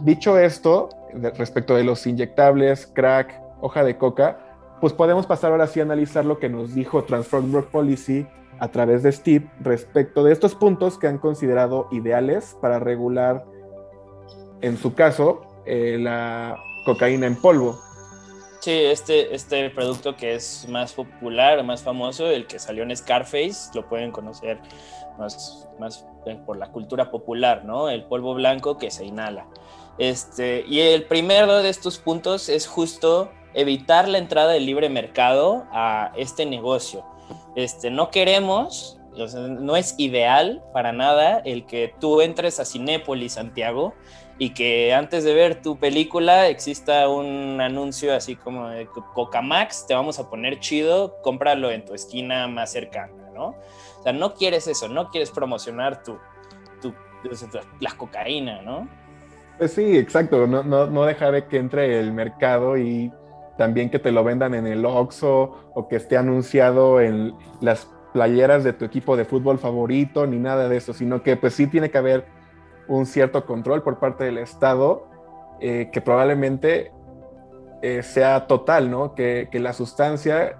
dicho 0.00 0.38
esto, 0.38 0.88
respecto 1.36 1.74
de 1.74 1.84
los 1.84 2.06
inyectables, 2.06 2.86
crack, 2.86 3.40
hoja 3.60 3.84
de 3.84 3.96
coca, 3.96 4.38
pues 4.80 4.92
podemos 4.92 5.26
pasar 5.26 5.50
ahora 5.50 5.66
sí 5.66 5.80
a 5.80 5.82
analizar 5.82 6.24
lo 6.24 6.38
que 6.38 6.48
nos 6.48 6.74
dijo 6.74 7.04
Transform 7.04 7.50
Drug 7.50 7.66
Policy 7.66 8.26
a 8.60 8.68
través 8.68 9.02
de 9.02 9.12
Steve 9.12 9.50
respecto 9.60 10.24
de 10.24 10.32
estos 10.32 10.54
puntos 10.54 10.98
que 10.98 11.06
han 11.06 11.18
considerado 11.18 11.88
ideales 11.90 12.56
para 12.60 12.78
regular, 12.78 13.44
en 14.60 14.76
su 14.76 14.94
caso, 14.94 15.42
eh, 15.66 15.98
la 16.00 16.56
cocaína 16.84 17.26
en 17.26 17.36
polvo. 17.36 17.78
Sí, 18.60 18.72
este, 18.72 19.34
este 19.34 19.70
producto 19.70 20.16
que 20.16 20.34
es 20.34 20.66
más 20.68 20.92
popular, 20.92 21.62
más 21.62 21.82
famoso, 21.82 22.26
el 22.26 22.46
que 22.46 22.58
salió 22.58 22.82
en 22.82 22.96
Scarface, 22.96 23.70
lo 23.74 23.88
pueden 23.88 24.10
conocer 24.10 24.58
más, 25.16 25.68
más 25.78 26.04
por 26.44 26.56
la 26.56 26.70
cultura 26.72 27.10
popular, 27.10 27.64
¿no? 27.64 27.88
El 27.88 28.04
polvo 28.04 28.34
blanco 28.34 28.76
que 28.76 28.90
se 28.90 29.04
inhala. 29.04 29.46
Este, 29.98 30.64
y 30.68 30.80
el 30.80 31.04
primero 31.04 31.62
de 31.62 31.68
estos 31.68 31.98
puntos 31.98 32.48
es 32.48 32.66
justo 32.66 33.30
evitar 33.54 34.08
la 34.08 34.18
entrada 34.18 34.52
del 34.52 34.66
libre 34.66 34.88
mercado 34.88 35.66
a 35.72 36.12
este 36.16 36.44
negocio. 36.44 37.04
Este, 37.56 37.90
no 37.90 38.10
queremos, 38.10 38.98
no 39.38 39.76
es 39.76 39.94
ideal 39.98 40.62
para 40.72 40.92
nada 40.92 41.42
el 41.44 41.66
que 41.66 41.94
tú 42.00 42.20
entres 42.20 42.60
a 42.60 42.64
Cinépolis, 42.64 43.34
Santiago, 43.34 43.94
y 44.38 44.50
que 44.50 44.94
antes 44.94 45.24
de 45.24 45.34
ver 45.34 45.62
tu 45.62 45.78
película 45.78 46.48
exista 46.48 47.08
un 47.08 47.60
anuncio 47.60 48.14
así 48.14 48.36
como 48.36 48.68
de 48.68 48.86
Coca 49.14 49.42
Max, 49.42 49.84
te 49.86 49.94
vamos 49.94 50.20
a 50.20 50.30
poner 50.30 50.60
chido, 50.60 51.16
cómpralo 51.22 51.70
en 51.72 51.84
tu 51.84 51.92
esquina 51.92 52.46
más 52.46 52.70
cercana, 52.70 53.30
¿no? 53.34 53.56
O 53.98 54.02
sea, 54.02 54.12
no 54.12 54.34
quieres 54.34 54.68
eso, 54.68 54.88
no 54.88 55.10
quieres 55.10 55.32
promocionar 55.32 56.04
tu, 56.04 56.18
tu, 56.80 56.94
la 57.80 57.90
cocaína, 57.96 58.62
¿no? 58.62 58.88
Pues 59.58 59.72
sí, 59.72 59.98
exacto, 59.98 60.46
no, 60.46 60.62
no, 60.62 60.86
no 60.86 61.04
dejar 61.04 61.48
que 61.48 61.58
entre 61.58 61.98
el 61.98 62.12
mercado 62.12 62.78
y 62.78 63.12
también 63.56 63.90
que 63.90 63.98
te 63.98 64.12
lo 64.12 64.22
vendan 64.22 64.54
en 64.54 64.68
el 64.68 64.86
Oxxo 64.86 65.72
o 65.74 65.88
que 65.88 65.96
esté 65.96 66.16
anunciado 66.16 67.00
en 67.00 67.34
las 67.60 67.88
playeras 68.12 68.62
de 68.62 68.72
tu 68.72 68.84
equipo 68.84 69.16
de 69.16 69.24
fútbol 69.24 69.58
favorito, 69.58 70.28
ni 70.28 70.38
nada 70.38 70.68
de 70.68 70.76
eso, 70.76 70.94
sino 70.94 71.24
que 71.24 71.36
pues 71.36 71.54
sí 71.54 71.66
tiene 71.66 71.90
que 71.90 71.98
haber 71.98 72.37
un 72.88 73.06
cierto 73.06 73.44
control 73.46 73.82
por 73.82 73.98
parte 73.98 74.24
del 74.24 74.38
Estado 74.38 75.06
eh, 75.60 75.90
que 75.92 76.00
probablemente 76.00 76.92
eh, 77.82 78.02
sea 78.02 78.46
total, 78.46 78.90
¿no? 78.90 79.14
Que, 79.14 79.48
que, 79.50 79.60
la 79.60 79.72
sustancia 79.72 80.58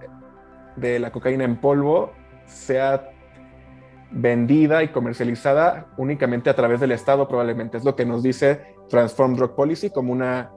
de 0.76 0.98
la 0.98 1.10
cocaína 1.10 1.44
en 1.44 1.56
polvo 1.56 2.12
sea 2.46 3.10
vendida 4.10 4.82
y 4.82 4.88
comercializada 4.88 5.86
únicamente 5.96 6.50
a 6.50 6.54
través 6.54 6.80
del 6.80 6.92
Estado, 6.92 7.28
probablemente. 7.28 7.76
Es 7.76 7.84
lo 7.84 7.96
que 7.96 8.04
nos 8.04 8.22
dice 8.22 8.74
Transform 8.88 9.34
Drug 9.34 9.54
Policy 9.54 9.90
como 9.90 10.12
una 10.12 10.50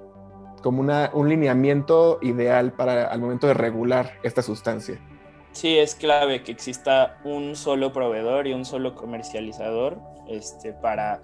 como 0.62 0.80
una, 0.80 1.10
un 1.14 1.28
lineamiento 1.28 2.20
ideal 2.22 2.74
para 2.74 3.08
al 3.08 3.20
momento 3.20 3.48
de 3.48 3.56
regular 3.56 4.14
esta 4.24 4.42
sustancia. 4.42 5.00
Sí, 5.52 5.78
es 5.78 5.96
clave 5.96 6.44
que 6.44 6.52
exista 6.52 7.20
un 7.24 7.56
solo 7.56 7.92
proveedor 7.92 8.48
y 8.48 8.54
un 8.54 8.64
solo 8.64 8.96
comercializador 8.96 10.00
este, 10.28 10.72
para 10.72 11.20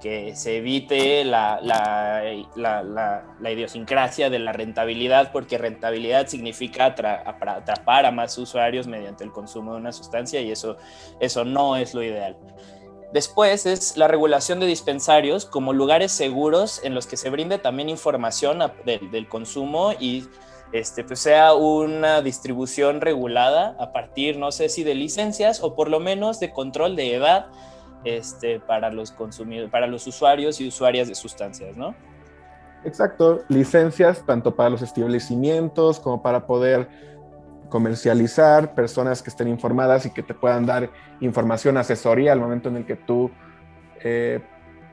que 0.00 0.36
se 0.36 0.58
evite 0.58 1.24
la, 1.24 1.60
la, 1.62 2.22
la, 3.40 3.50
idiosincrasia 3.50 4.30
de 4.30 4.38
la 4.38 4.52
rentabilidad, 4.52 5.32
porque 5.32 5.58
rentabilidad 5.58 6.26
significa 6.28 6.86
atrapar 6.86 8.06
a 8.06 8.10
más 8.10 8.36
usuarios 8.38 8.86
mediante 8.86 9.24
el 9.24 9.32
consumo 9.32 9.72
de 9.72 9.80
una 9.80 9.92
sustancia 9.92 10.40
y 10.40 10.50
eso, 10.50 10.76
eso 11.20 11.44
no 11.44 11.76
es 11.76 11.94
lo 11.94 12.02
ideal. 12.02 12.36
Después 13.12 13.64
es 13.64 13.96
la 13.96 14.06
regulación 14.06 14.60
de 14.60 14.66
dispensarios 14.66 15.46
como 15.46 15.72
lugares 15.72 16.12
seguros 16.12 16.80
en 16.84 16.94
los 16.94 17.06
que 17.06 17.16
se 17.16 17.30
brinde 17.30 17.58
también 17.58 17.88
información 17.88 18.58
del 18.84 19.28
consumo 19.28 19.94
y 19.98 20.24
este, 20.72 21.02
pues 21.04 21.20
sea 21.20 21.54
una 21.54 22.20
distribución 22.20 23.00
regulada 23.00 23.74
a 23.80 23.92
partir, 23.92 24.36
no 24.36 24.52
sé 24.52 24.68
si 24.68 24.84
de 24.84 24.94
licencias 24.94 25.62
o 25.62 25.74
por 25.74 25.88
lo 25.88 26.00
menos 26.00 26.40
de 26.40 26.52
control 26.52 26.96
de 26.96 27.14
edad 27.14 27.46
este, 28.04 28.60
para, 28.60 28.90
los 28.90 29.10
consumidores, 29.10 29.70
para 29.70 29.86
los 29.86 30.06
usuarios 30.06 30.60
y 30.60 30.68
usuarias 30.68 31.08
de 31.08 31.14
sustancias, 31.14 31.76
¿no? 31.76 31.94
Exacto, 32.84 33.42
licencias 33.48 34.24
tanto 34.24 34.54
para 34.54 34.70
los 34.70 34.82
establecimientos 34.82 35.98
como 35.98 36.22
para 36.22 36.46
poder 36.46 36.88
comercializar, 37.68 38.74
personas 38.74 39.22
que 39.22 39.30
estén 39.30 39.48
informadas 39.48 40.06
y 40.06 40.10
que 40.10 40.22
te 40.22 40.32
puedan 40.32 40.64
dar 40.64 40.90
información, 41.20 41.76
asesoría 41.76 42.32
al 42.32 42.40
momento 42.40 42.68
en 42.68 42.76
el 42.76 42.86
que 42.86 42.96
tú 42.96 43.30
eh, 44.02 44.40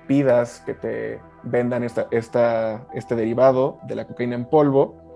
pidas 0.07 0.61
que 0.65 0.73
te 0.73 1.19
vendan 1.43 1.83
esta, 1.83 2.07
este 2.11 3.15
derivado 3.15 3.79
de 3.87 3.95
la 3.95 4.05
cocaína 4.05 4.35
en 4.35 4.45
polvo. 4.45 5.13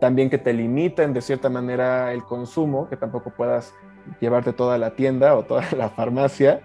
También 0.00 0.30
que 0.30 0.38
te 0.38 0.52
limiten 0.52 1.12
de 1.12 1.20
cierta 1.20 1.48
manera 1.48 2.12
el 2.12 2.22
consumo, 2.22 2.88
que 2.88 2.96
tampoco 2.96 3.30
puedas 3.30 3.74
llevarte 4.20 4.52
toda 4.52 4.78
la 4.78 4.94
tienda 4.94 5.34
o 5.36 5.44
toda 5.44 5.64
la 5.76 5.88
farmacia. 5.88 6.60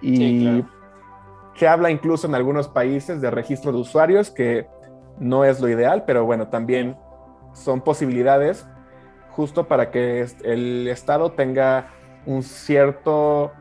Y 0.00 0.64
se 1.54 1.66
habla 1.66 1.90
incluso 1.90 2.26
en 2.26 2.34
algunos 2.34 2.68
países 2.68 3.20
de 3.20 3.30
registro 3.30 3.72
de 3.72 3.78
usuarios, 3.78 4.30
que 4.30 4.68
no 5.18 5.44
es 5.44 5.60
lo 5.60 5.68
ideal, 5.68 6.04
pero 6.06 6.24
bueno, 6.24 6.48
también 6.48 6.96
son 7.52 7.80
posibilidades 7.80 8.66
justo 9.30 9.66
para 9.66 9.90
que 9.90 10.26
el 10.44 10.86
Estado 10.88 11.32
tenga 11.32 11.90
un 12.26 12.42
cierto 12.42 13.52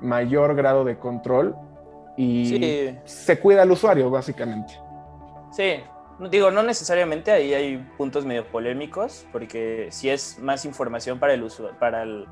mayor 0.00 0.54
grado 0.54 0.84
de 0.84 0.98
control 0.98 1.54
y 2.16 2.94
se 3.04 3.38
cuida 3.38 3.62
al 3.62 3.70
usuario, 3.70 4.10
básicamente. 4.10 4.74
Sí, 5.52 5.76
digo, 6.30 6.50
no 6.50 6.62
necesariamente, 6.62 7.30
ahí 7.30 7.54
hay 7.54 7.78
puntos 7.96 8.24
medio 8.24 8.46
polémicos, 8.46 9.26
porque 9.32 9.88
si 9.90 10.10
es 10.10 10.38
más 10.38 10.64
información 10.64 11.18
para 11.18 11.34
el 11.34 11.42
usuario, 11.42 11.78
para 11.78 12.02
el, 12.02 12.26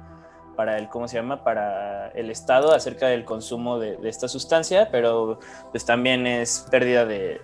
para 0.60 0.76
el, 0.76 0.90
¿cómo 0.90 1.08
se 1.08 1.16
llama? 1.16 1.42
Para 1.42 2.08
el 2.08 2.30
Estado 2.30 2.74
acerca 2.74 3.06
del 3.06 3.24
consumo 3.24 3.78
de, 3.78 3.96
esta 4.04 4.28
sustancia, 4.28 4.90
pero 4.92 5.38
pues 5.70 5.86
también 5.86 6.26
es 6.26 6.66
pérdida 6.70 7.06
de, 7.06 7.40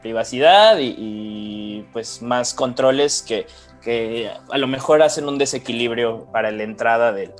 privacidad 0.00 0.78
y, 0.78 0.94
y, 0.96 1.88
pues 1.92 2.22
más 2.22 2.54
controles 2.54 3.24
que, 3.26 3.48
que 3.82 4.30
a 4.52 4.56
lo 4.56 4.68
mejor 4.68 5.02
hacen 5.02 5.26
un 5.26 5.36
desequilibrio 5.36 6.28
para 6.30 6.52
la 6.52 6.62
entrada 6.62 7.12
del, 7.12 7.32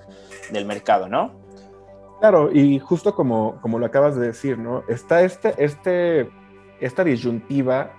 del 0.50 0.64
mercado, 0.64 1.09
¿no? 1.09 1.30
Claro, 2.18 2.50
y 2.52 2.80
justo 2.80 3.14
como, 3.14 3.61
como 3.61 3.78
lo 3.78 3.87
acabas 3.87 4.16
de 4.16 4.26
decir, 4.26 4.59
¿no? 4.59 4.83
Está 4.88 5.23
este, 5.23 5.54
este, 5.59 6.28
esta 6.80 7.04
disyuntiva 7.04 7.92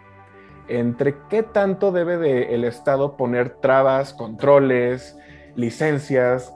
entre 0.67 1.15
qué 1.29 1.43
tanto 1.43 1.93
debe 1.93 2.17
de 2.17 2.55
el 2.55 2.65
Estado 2.65 3.15
poner 3.15 3.51
trabas, 3.61 4.13
controles, 4.13 5.17
licencias 5.55 6.53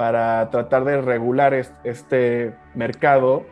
para 0.00 0.48
tratar 0.48 0.86
de 0.86 0.98
regular 1.02 1.52
este 1.84 2.54
mercado 2.74 3.44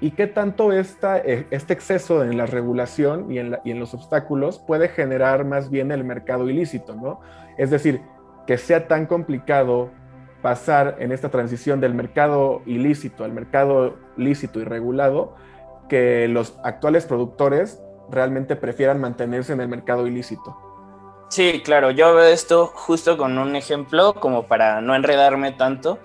y 0.00 0.12
qué 0.12 0.28
tanto 0.28 0.70
esta, 0.70 1.18
eh, 1.18 1.48
este 1.50 1.72
exceso 1.72 2.22
en 2.22 2.36
la 2.36 2.46
regulación 2.46 3.28
y 3.28 3.40
en, 3.40 3.58
y 3.64 3.72
en, 3.72 3.80
los 3.80 3.92
obstáculos 3.92 4.60
puede 4.60 4.86
generar 4.86 5.44
más 5.44 5.68
bien 5.68 5.90
el 5.90 6.04
mercado 6.04 6.48
ilícito, 6.48 6.94
¿no? 6.94 7.18
Es 7.58 7.70
decir, 7.70 8.02
que 8.46 8.56
sea 8.56 8.86
tan 8.86 9.06
complicado 9.06 9.90
pasar 10.42 10.94
en 11.00 11.10
esta 11.10 11.28
transición 11.28 11.80
del 11.80 11.92
mercado 11.92 12.62
ilícito 12.64 13.24
al 13.24 13.32
mercado 13.32 13.96
lícito 14.16 14.60
y 14.60 14.64
regulado 14.64 15.34
que 15.88 16.28
los 16.28 16.56
actuales 16.62 17.04
productores 17.04 17.82
realmente 18.12 18.54
prefieran 18.54 19.00
mantenerse 19.00 19.54
en 19.54 19.60
el 19.60 19.66
mercado 19.66 20.06
ilícito. 20.06 20.73
Sí, 21.28 21.62
claro, 21.64 21.90
yo 21.90 22.14
veo 22.14 22.26
esto 22.26 22.70
justo 22.74 23.16
con 23.16 23.38
un 23.38 23.56
ejemplo, 23.56 24.14
como 24.14 24.46
para 24.46 24.80
no 24.80 24.94
enredarme 24.94 25.52
tanto, 25.52 25.98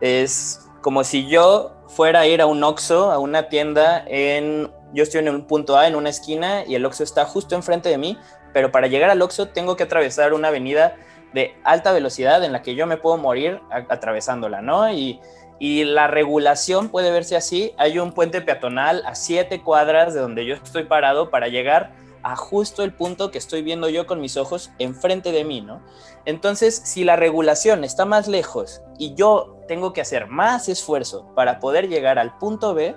es 0.00 0.68
como 0.82 1.02
si 1.02 1.26
yo 1.26 1.72
fuera 1.88 2.20
a 2.20 2.26
ir 2.26 2.40
a 2.40 2.46
un 2.46 2.62
Oxxo, 2.62 3.10
a 3.10 3.18
una 3.18 3.48
tienda 3.48 4.04
en, 4.06 4.70
yo 4.92 5.02
estoy 5.02 5.20
en 5.20 5.30
un 5.30 5.46
punto 5.46 5.76
A, 5.76 5.88
en 5.88 5.96
una 5.96 6.10
esquina, 6.10 6.64
y 6.64 6.76
el 6.76 6.86
Oxxo 6.86 7.02
está 7.02 7.24
justo 7.24 7.56
enfrente 7.56 7.88
de 7.88 7.98
mí, 7.98 8.18
pero 8.52 8.70
para 8.70 8.86
llegar 8.86 9.10
al 9.10 9.20
Oxxo 9.20 9.48
tengo 9.48 9.74
que 9.74 9.82
atravesar 9.82 10.32
una 10.32 10.48
avenida 10.48 10.94
de 11.32 11.56
alta 11.64 11.92
velocidad 11.92 12.44
en 12.44 12.52
la 12.52 12.62
que 12.62 12.74
yo 12.74 12.86
me 12.86 12.96
puedo 12.98 13.16
morir 13.16 13.60
atravesándola, 13.70 14.62
¿no? 14.62 14.90
Y, 14.92 15.20
y 15.58 15.84
la 15.84 16.06
regulación 16.06 16.88
puede 16.88 17.10
verse 17.10 17.36
así, 17.36 17.74
hay 17.78 17.98
un 17.98 18.12
puente 18.12 18.40
peatonal 18.40 19.02
a 19.06 19.14
siete 19.14 19.60
cuadras 19.60 20.14
de 20.14 20.20
donde 20.20 20.46
yo 20.46 20.54
estoy 20.54 20.84
parado 20.84 21.30
para 21.30 21.48
llegar 21.48 21.92
a 22.22 22.36
justo 22.36 22.82
el 22.82 22.92
punto 22.92 23.30
que 23.30 23.38
estoy 23.38 23.62
viendo 23.62 23.88
yo 23.88 24.06
con 24.06 24.20
mis 24.20 24.36
ojos 24.36 24.70
enfrente 24.78 25.32
de 25.32 25.44
mí, 25.44 25.60
¿no? 25.60 25.82
Entonces, 26.24 26.80
si 26.84 27.04
la 27.04 27.16
regulación 27.16 27.84
está 27.84 28.04
más 28.04 28.28
lejos 28.28 28.82
y 28.98 29.14
yo 29.14 29.56
tengo 29.68 29.92
que 29.92 30.00
hacer 30.00 30.26
más 30.26 30.68
esfuerzo 30.68 31.32
para 31.34 31.60
poder 31.60 31.88
llegar 31.88 32.18
al 32.18 32.36
punto 32.38 32.74
B, 32.74 32.96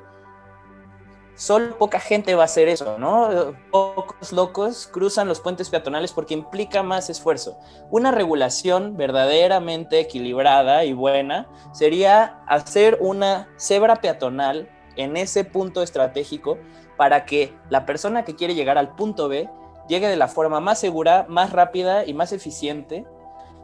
solo 1.35 1.77
poca 1.77 1.99
gente 1.99 2.35
va 2.35 2.43
a 2.43 2.45
hacer 2.45 2.67
eso, 2.67 2.97
¿no? 2.97 3.55
Pocos 3.71 4.31
locos 4.31 4.87
cruzan 4.91 5.27
los 5.27 5.39
puentes 5.39 5.69
peatonales 5.69 6.11
porque 6.11 6.33
implica 6.33 6.83
más 6.83 7.09
esfuerzo. 7.09 7.57
Una 7.89 8.11
regulación 8.11 8.95
verdaderamente 8.97 9.99
equilibrada 9.99 10.85
y 10.85 10.93
buena 10.93 11.47
sería 11.73 12.43
hacer 12.47 12.97
una 13.01 13.49
cebra 13.57 13.95
peatonal 13.97 14.69
en 14.97 15.17
ese 15.17 15.43
punto 15.43 15.81
estratégico 15.81 16.57
para 17.01 17.25
que 17.25 17.51
la 17.71 17.87
persona 17.87 18.23
que 18.25 18.35
quiere 18.35 18.53
llegar 18.53 18.77
al 18.77 18.93
punto 18.93 19.27
B 19.27 19.49
llegue 19.87 20.07
de 20.07 20.17
la 20.17 20.27
forma 20.27 20.59
más 20.59 20.79
segura, 20.79 21.25
más 21.27 21.51
rápida 21.51 22.05
y 22.05 22.13
más 22.13 22.31
eficiente. 22.31 23.07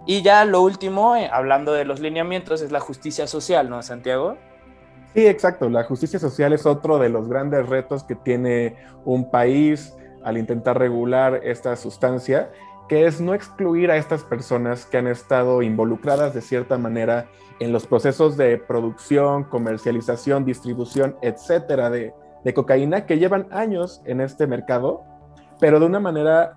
Y 0.08 0.24
ya 0.24 0.44
lo 0.44 0.63
último, 0.63 1.15
eh, 1.15 1.29
hablando 1.32 1.72
de 1.74 1.86
los 1.86 2.00
lineamientos, 2.00 2.63
es 2.63 2.72
la 2.72 2.79
justicia 2.79 3.27
social, 3.27 3.70
¿no, 3.70 3.84
Santiago? 3.84 4.38
Sí, 5.13 5.27
exacto. 5.27 5.70
La 5.70 5.84
justicia 5.84 6.17
social 6.17 6.51
es 6.51 6.65
otro 6.65 6.98
de 6.98 7.10
los 7.10 7.29
grandes 7.29 7.70
retos 7.70 8.03
que 8.03 8.15
tiene 8.15 8.75
un 9.06 9.29
país 9.29 9.94
al 10.24 10.39
intentar 10.39 10.79
regular 10.79 11.41
esta 11.44 11.75
sustancia, 11.75 12.50
que 12.89 13.06
es 13.06 13.22
no 13.22 13.36
excluir 13.36 13.91
a 13.91 13.98
estas 13.98 14.24
personas 14.24 14.88
que 14.88 14.98
han 14.98 15.06
estado 15.06 15.62
involucradas 15.62 16.34
de 16.34 16.41
cierta 16.41 16.79
manera 16.79 17.27
en 17.60 17.72
los 17.72 17.86
procesos 17.86 18.36
de 18.36 18.58
producción, 18.58 19.44
comercialización, 19.44 20.44
distribución, 20.44 21.15
etcétera, 21.22 21.91
de, 21.91 22.15
de 22.48 22.54
cocaína, 22.54 23.06
que 23.06 23.20
llevan 23.20 23.50
años 23.51 24.01
en 24.06 24.22
este 24.22 24.48
mercado, 24.48 25.04
pero 25.60 25.82
de 25.82 25.86
una 25.86 26.00
manera 26.00 26.56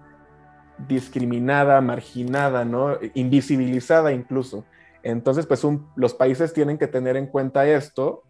discriminada, 0.87 1.81
marginada, 1.81 2.65
¿no? 2.65 2.97
Invisibilizada 3.15 4.13
incluso. 4.13 4.65
Entonces, 5.03 5.47
pues 5.47 5.67
los 5.97 6.15
países 6.15 6.53
tienen 6.55 6.79
que 6.79 6.87
tener 6.87 7.17
en 7.17 7.27
cuenta 7.27 7.67
esto 7.67 8.23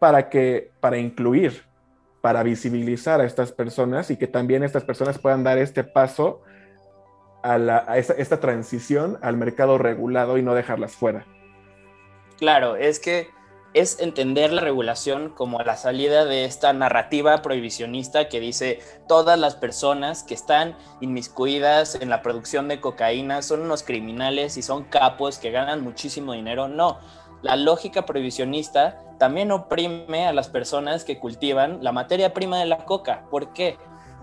para 0.00 0.28
que, 0.28 0.70
para 0.80 0.98
incluir, 0.98 1.62
para 2.20 2.42
visibilizar 2.42 3.22
a 3.22 3.24
estas 3.24 3.52
personas 3.52 4.10
y 4.10 4.18
que 4.18 4.26
también 4.26 4.62
estas 4.62 4.84
personas 4.84 5.18
puedan 5.18 5.44
dar 5.44 5.56
este 5.56 5.84
paso 5.84 6.42
a, 7.42 7.96
esta 7.96 8.38
transición 8.38 9.18
al 9.22 9.38
mercado 9.38 9.78
regulado 9.78 10.36
y 10.36 10.42
no 10.42 10.54
dejarlas 10.54 10.92
fuera. 10.92 11.24
Claro, 12.36 12.76
es 12.76 13.00
que 13.00 13.28
es 13.74 14.00
entender 14.00 14.52
la 14.52 14.60
regulación 14.60 15.30
como 15.30 15.58
la 15.60 15.76
salida 15.76 16.24
de 16.24 16.44
esta 16.44 16.72
narrativa 16.72 17.40
prohibicionista 17.40 18.28
que 18.28 18.40
dice 18.40 18.80
todas 19.08 19.38
las 19.38 19.54
personas 19.56 20.22
que 20.22 20.34
están 20.34 20.76
inmiscuidas 21.00 21.94
en 21.94 22.10
la 22.10 22.22
producción 22.22 22.68
de 22.68 22.80
cocaína 22.80 23.40
son 23.40 23.62
unos 23.62 23.82
criminales 23.82 24.56
y 24.56 24.62
son 24.62 24.84
capos 24.84 25.38
que 25.38 25.50
ganan 25.50 25.82
muchísimo 25.82 26.34
dinero. 26.34 26.68
No, 26.68 26.98
la 27.40 27.56
lógica 27.56 28.04
prohibicionista 28.04 28.98
también 29.18 29.50
oprime 29.52 30.26
a 30.26 30.32
las 30.32 30.48
personas 30.48 31.04
que 31.04 31.18
cultivan 31.18 31.82
la 31.82 31.92
materia 31.92 32.34
prima 32.34 32.58
de 32.58 32.66
la 32.66 32.84
coca. 32.84 33.24
¿Por 33.30 33.52
qué? 33.54 33.78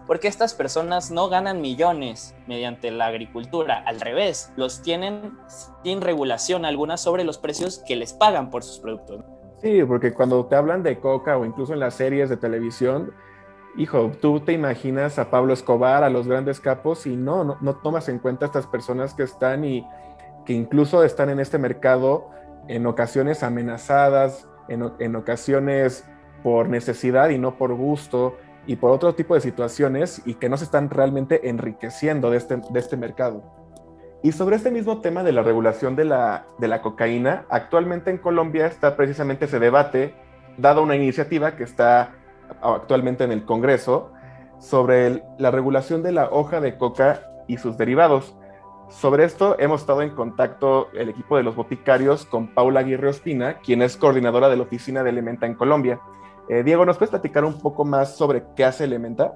Porque 0.06 0.28
estas 0.28 0.54
personas 0.54 1.12
no 1.12 1.30
ganan 1.30 1.62
millones 1.62 2.36
mediante 2.48 2.92
la 2.92 3.08
agricultura, 3.08 3.84
al 3.86 4.02
revés, 4.02 4.52
los 4.56 4.82
tienen 4.82 5.38
sin 5.84 6.02
regulación 6.02 6.66
alguna 6.66 6.98
sobre 6.98 7.24
los 7.24 7.38
precios 7.38 7.80
que 7.80 7.96
les 7.96 8.14
pagan 8.14 8.50
por 8.50 8.64
sus 8.64 8.80
productos. 8.80 9.24
Sí, 9.62 9.84
porque 9.84 10.14
cuando 10.14 10.46
te 10.46 10.56
hablan 10.56 10.84
de 10.84 11.00
coca 11.00 11.38
o 11.38 11.46
incluso 11.46 11.74
en 11.74 11.80
las 11.80 11.96
series 11.96 12.30
de 12.30 12.38
televisión, 12.38 13.12
hijo, 13.78 14.12
tú 14.22 14.40
te 14.40 14.54
imaginas 14.54 15.20
a 15.20 15.30
Pablo 15.30 15.54
Escobar, 15.54 16.04
a 16.04 16.10
los 16.10 16.28
grandes 16.28 16.62
capos, 16.62 17.06
y 17.06 17.16
no, 17.18 17.58
no, 17.60 17.76
tomas 17.76 18.08
en 18.08 18.20
cuenta 18.20 18.46
a 18.46 18.48
estas 18.48 18.68
personas 18.68 19.14
que 19.14 19.24
están 19.24 19.66
y 19.66 19.86
que 20.46 20.54
incluso 20.54 21.04
están 21.04 21.30
en 21.30 21.40
este 21.40 21.58
mercado 21.58 22.30
en 22.68 22.86
ocasiones 22.86 23.44
amenazadas, 23.44 24.48
en, 24.70 24.92
en 25.00 25.16
ocasiones 25.16 26.06
por 26.42 26.70
necesidad 26.70 27.30
y 27.30 27.38
no 27.38 27.58
por 27.58 27.74
gusto, 27.74 28.38
y 28.66 28.78
por 28.78 28.92
otro 28.92 29.16
tipo 29.16 29.34
de 29.34 29.42
situaciones, 29.42 30.22
y 30.26 30.36
que 30.36 30.48
no 30.48 30.56
se 30.56 30.64
están 30.64 30.90
realmente 30.90 31.50
enriqueciendo 31.50 32.30
de 32.30 32.38
este, 32.38 32.58
de 32.58 32.80
este 32.80 32.96
mercado. 32.96 33.44
Y 34.22 34.34
sobre 34.34 34.58
este 34.58 34.70
mismo 34.70 35.00
tema 35.00 35.24
de 35.24 35.32
la 35.32 35.44
regulación 35.44 35.96
de 35.96 36.04
la, 36.04 36.46
de 36.58 36.68
la 36.68 36.82
cocaína, 36.82 37.46
actualmente 37.50 38.12
en 38.12 38.18
Colombia 38.18 38.66
está 38.66 38.98
precisamente 38.98 39.46
ese 39.46 39.60
debate, 39.60 40.14
dado 40.58 40.84
una 40.84 40.96
iniciativa 40.96 41.56
que 41.56 41.64
está 41.64 42.16
actualmente 42.62 43.24
en 43.24 43.32
el 43.32 43.46
Congreso, 43.46 44.12
sobre 44.60 45.24
la 45.38 45.52
regulación 45.52 46.04
de 46.04 46.12
la 46.12 46.30
hoja 46.30 46.60
de 46.60 46.78
coca 46.78 47.22
y 47.48 47.58
sus 47.58 47.78
derivados. 47.78 48.36
Sobre 48.90 49.24
esto 49.24 49.56
hemos 49.58 49.82
estado 49.82 50.02
en 50.02 50.10
contacto 50.10 50.90
el 50.94 51.10
equipo 51.10 51.38
de 51.38 51.44
los 51.44 51.56
boticarios 51.56 52.26
con 52.26 52.54
Paula 52.54 52.82
Aguirre 52.82 53.08
Ospina, 53.08 53.60
quien 53.60 53.82
es 53.82 53.96
coordinadora 53.96 54.50
de 54.50 54.58
la 54.58 54.64
oficina 54.64 55.02
de 55.04 55.12
Elementa 55.12 55.46
en 55.46 55.56
Colombia. 55.56 56.02
Eh, 56.50 56.64
Diego, 56.64 56.86
¿nos 56.86 56.98
puedes 56.98 57.12
platicar 57.12 57.46
un 57.46 57.62
poco 57.62 57.86
más 57.86 58.18
sobre 58.18 58.44
qué 58.56 58.66
hace 58.66 58.84
Elementa? 58.84 59.34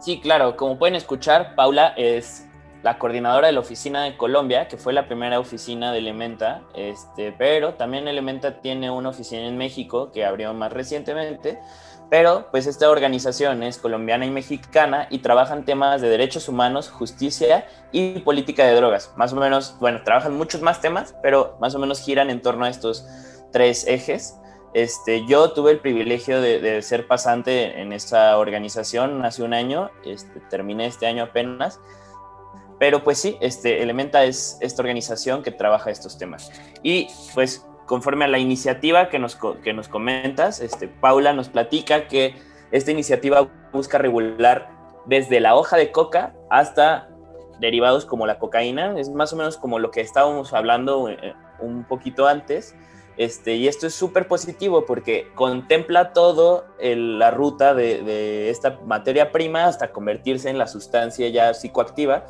Sí, 0.00 0.18
claro, 0.18 0.56
como 0.56 0.78
pueden 0.78 0.94
escuchar, 0.94 1.54
Paula 1.54 1.88
es 1.88 2.46
la 2.82 2.98
coordinadora 2.98 3.48
de 3.48 3.52
la 3.52 3.60
oficina 3.60 4.02
de 4.04 4.16
Colombia, 4.16 4.66
que 4.66 4.78
fue 4.78 4.94
la 4.94 5.06
primera 5.06 5.38
oficina 5.38 5.92
de 5.92 5.98
Elementa, 5.98 6.62
este, 6.74 7.32
pero 7.32 7.74
también 7.74 8.08
Elementa 8.08 8.62
tiene 8.62 8.90
una 8.90 9.10
oficina 9.10 9.46
en 9.46 9.58
México 9.58 10.10
que 10.10 10.24
abrió 10.24 10.54
más 10.54 10.72
recientemente, 10.72 11.60
pero 12.08 12.48
pues 12.50 12.66
esta 12.66 12.88
organización 12.88 13.62
es 13.62 13.76
colombiana 13.76 14.24
y 14.24 14.30
mexicana 14.30 15.06
y 15.10 15.18
trabajan 15.18 15.66
temas 15.66 16.00
de 16.00 16.08
derechos 16.08 16.48
humanos, 16.48 16.88
justicia 16.88 17.66
y 17.92 18.20
política 18.20 18.64
de 18.64 18.74
drogas. 18.74 19.12
Más 19.16 19.34
o 19.34 19.36
menos, 19.36 19.76
bueno, 19.80 20.00
trabajan 20.02 20.34
muchos 20.34 20.62
más 20.62 20.80
temas, 20.80 21.14
pero 21.22 21.58
más 21.60 21.74
o 21.74 21.78
menos 21.78 22.00
giran 22.00 22.30
en 22.30 22.40
torno 22.40 22.64
a 22.64 22.70
estos 22.70 23.06
tres 23.52 23.86
ejes. 23.86 24.39
Este, 24.72 25.26
yo 25.26 25.52
tuve 25.52 25.72
el 25.72 25.80
privilegio 25.80 26.40
de, 26.40 26.80
ser 26.82 27.06
pasante 27.06 27.80
en 27.80 27.92
esa 27.92 28.38
organización 28.38 29.24
hace 29.24 29.42
un 29.42 29.52
año, 29.52 29.90
este, 30.04 30.40
terminé 30.48 30.86
este 30.86 31.06
año 31.06 31.24
apenas, 31.24 31.80
pero 32.78 33.02
pues 33.02 33.18
sí, 33.18 33.36
este, 33.40 33.82
Elementa 33.82 34.24
es 34.24 34.58
esta 34.60 34.82
organización 34.82 35.42
que 35.42 35.50
trabaja 35.50 35.90
estos 35.90 36.18
temas. 36.18 36.52
Y 36.82 37.08
pues 37.34 37.66
conforme 37.86 38.24
a 38.24 38.28
la 38.28 38.38
iniciativa 38.38 39.08
que 39.08 39.18
nos, 39.18 39.36
que 39.62 39.72
nos 39.72 39.88
comentas, 39.88 40.60
este, 40.60 40.86
Paula 40.86 41.32
nos 41.32 41.48
platica 41.48 42.06
que 42.06 42.36
esta 42.70 42.92
iniciativa 42.92 43.48
busca 43.72 43.98
regular 43.98 44.70
desde 45.06 45.40
la 45.40 45.56
hoja 45.56 45.76
de 45.76 45.90
coca 45.90 46.32
hasta 46.48 47.08
derivados 47.58 48.06
como 48.06 48.26
la 48.26 48.38
cocaína, 48.38 48.98
es 48.98 49.10
más 49.10 49.32
o 49.32 49.36
menos 49.36 49.56
como 49.56 49.78
lo 49.78 49.90
que 49.90 50.00
estábamos 50.00 50.52
hablando 50.52 51.08
eh, 51.08 51.34
un 51.58 51.84
poquito 51.84 52.26
antes, 52.26 52.74
este, 53.20 53.56
y 53.56 53.68
esto 53.68 53.86
es 53.86 53.92
súper 53.92 54.26
positivo 54.28 54.86
porque 54.86 55.28
contempla 55.34 56.14
todo 56.14 56.64
la 56.80 57.30
ruta 57.30 57.74
de, 57.74 58.48
esta 58.48 58.80
materia 58.86 59.30
prima 59.30 59.66
hasta 59.66 59.92
convertirse 59.92 60.48
en 60.48 60.56
la 60.56 60.66
sustancia 60.66 61.28
ya 61.28 61.52
psicoactiva. 61.52 62.24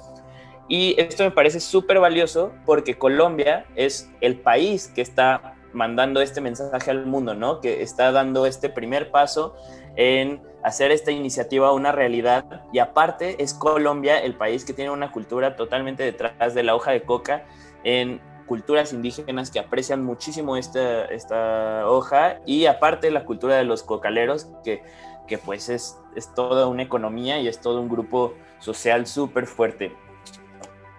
Y 0.67 1.01
esto 1.01 1.23
me 1.23 1.31
parece 1.31 1.61
súper 1.61 2.01
valioso 2.01 2.51
porque 2.67 2.99
Colombia 2.99 3.67
es 3.77 4.11
el 4.21 4.41
país 4.41 4.89
que 4.93 5.01
está 5.01 5.55
mandando 5.73 6.23
este 6.23 6.41
mensaje 6.41 6.91
al 6.91 7.07
mundo, 7.07 7.37
¿no? 7.37 7.61
Que 7.61 7.83
está 7.83 8.11
dando 8.11 8.45
este 8.45 8.69
primer 8.69 9.13
paso 9.13 9.55
en 9.95 10.43
hacer 10.65 10.91
esta 10.91 11.13
iniciativa 11.13 11.71
una 11.71 11.93
realidad. 11.93 12.65
Y 12.73 12.81
aparte 12.81 13.41
es 13.41 13.55
Colombia 13.55 14.19
el 14.19 14.35
país 14.35 14.65
que 14.65 14.73
tiene 14.73 14.91
una 14.91 15.13
cultura 15.13 15.55
totalmente 15.55 16.03
detrás 16.03 16.53
de 16.53 16.65
la 16.65 16.75
hoja 16.75 16.91
de 16.91 17.03
coca 17.03 17.45
en 17.85 18.21
culturas 18.51 18.93
indígenas 18.93 19.49
que 19.53 19.61
aprecian 19.61 20.05
muchísimo 20.05 20.57
esta, 20.57 21.05
esta 21.05 21.87
hoja 21.87 22.41
y 22.47 22.67
aparte 22.67 23.13
la 23.13 23.25
cultura 23.25 23.55
de 23.55 23.63
los 23.63 23.85
cocaleros 23.85 24.49
que, 24.65 24.83
que 25.29 25.39
pues 25.39 25.69
es, 25.69 26.01
es 26.17 26.35
toda 26.35 26.67
una 26.67 26.83
economía 26.83 27.39
y 27.39 27.47
es 27.47 27.61
todo 27.61 27.81
un 27.81 27.89
grupo 27.89 28.35
social 28.59 29.07
súper 29.07 29.47
fuerte. 29.47 29.93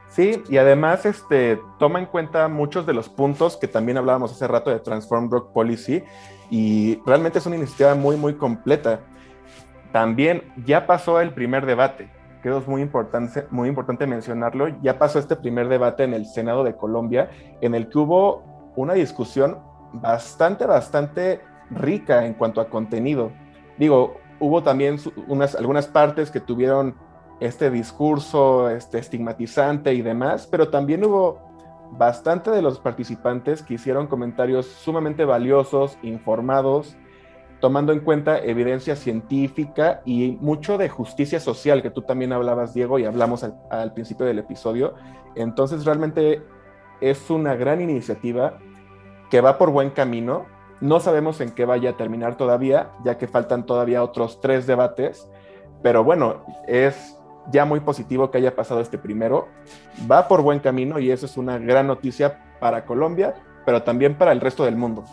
Sí, 0.08 0.42
y 0.48 0.56
además 0.56 1.06
este, 1.06 1.60
toma 1.78 2.00
en 2.00 2.06
cuenta 2.06 2.48
muchos 2.48 2.86
de 2.86 2.94
los 2.94 3.10
puntos 3.10 3.58
que 3.58 3.68
también 3.68 3.98
hablábamos 3.98 4.32
hace 4.32 4.48
rato 4.48 4.70
de 4.70 4.80
Transform 4.80 5.30
Rock 5.30 5.52
Policy 5.52 6.04
y 6.50 7.02
realmente 7.06 7.40
es 7.40 7.46
una 7.46 7.58
iniciativa 7.58 7.96
muy, 7.96 8.16
muy 8.16 8.36
completa. 8.36 9.02
También 9.92 10.54
ya 10.66 10.88
pasó 10.88 11.20
el 11.20 11.34
primer 11.34 11.66
debate, 11.66 12.10
creo 12.41 12.58
es 12.58 12.67
muy 12.67 12.82
importante, 12.82 13.45
muy 13.51 13.69
importante 13.69 14.08
mencionarlo, 14.08 14.67
ya 14.82 14.97
pasó 14.99 15.19
este 15.19 15.36
primer 15.36 15.69
debate 15.69 16.04
en 16.04 16.13
el 16.13 16.25
Senado 16.25 16.63
de 16.63 16.75
Colombia, 16.75 17.30
en 17.62 17.75
el 17.75 17.88
que 17.89 17.97
hubo 17.97 18.43
una 18.75 18.93
discusión 18.93 19.60
bastante, 19.93 20.65
bastante 20.65 21.41
rica 21.69 22.25
en 22.25 22.34
cuanto 22.34 22.62
a 22.62 22.69
contenido. 22.69 23.32
Digo, 23.77 24.17
hubo 24.39 24.63
también 24.63 24.97
unas, 25.27 25.56
algunas 25.56 25.88
partes 25.88 26.32
que 26.32 26.39
tuvieron 26.39 26.95
este 27.39 27.71
discurso 27.71 28.69
este, 28.69 28.99
estigmatizante 28.99 29.93
y 29.93 30.01
demás, 30.01 30.47
pero 30.47 30.69
también 30.69 31.04
hubo 31.04 31.39
bastante 31.91 32.51
de 32.51 32.62
los 32.62 32.80
participantes 32.80 33.63
que 33.63 33.73
hicieron 33.73 34.08
comentarios 34.08 34.65
sumamente 34.65 35.25
valiosos, 35.25 35.97
informados, 36.04 36.95
tomando 37.62 37.93
en 37.93 38.00
cuenta 38.00 38.39
evidencia 38.39 38.95
científica 38.95 40.02
y 40.04 40.38
mucho 40.41 40.78
de 40.78 40.89
justicia 40.89 41.39
social, 41.39 41.82
que 41.82 41.91
tú 41.91 42.02
también 42.02 42.34
hablabas, 42.34 42.74
Diego, 42.74 43.00
y 43.00 43.06
hablamos 43.06 43.43
al, 43.43 43.93
principio 43.93 44.26
del 44.26 44.39
episodio. 44.39 44.95
Entonces, 45.36 45.86
realmente 45.86 46.41
es 47.00 47.30
una 47.30 47.56
gran 47.56 47.80
iniciativa 47.80 48.58
que 49.30 49.41
va 49.41 49.60
por 49.60 49.69
buen 49.69 49.91
camino. 49.91 50.47
No 50.82 51.00
sabemos 51.00 51.39
en 51.39 51.52
qué 51.52 51.65
vaya 51.65 51.91
a 51.91 51.97
terminar 51.97 52.36
todavía, 52.36 52.89
ya 53.06 53.19
que 53.19 53.28
faltan 53.28 53.65
todavía 53.67 54.04
otros 54.04 54.41
tres 54.41 54.65
debates, 54.65 55.30
pero 55.84 56.04
bueno, 56.04 56.43
es 56.67 57.19
ya 57.52 57.65
muy 57.65 57.80
positivo 57.80 58.32
que 58.32 58.39
haya 58.39 58.56
pasado 58.56 58.82
este 58.82 58.97
primero. 58.97 59.47
Va 60.12 60.28
por 60.28 60.41
buen 60.41 60.60
camino 60.60 60.97
y 60.97 61.12
eso 61.12 61.28
es 61.28 61.38
una 61.38 61.60
gran 61.60 61.86
noticia 61.86 62.58
para 62.60 62.86
Colombia, 62.86 63.36
pero 63.67 63.84
también 63.84 64.17
para 64.17 64.32
el 64.32 64.41
resto 64.41 64.65
del 64.65 64.76
mundo. 64.76 65.04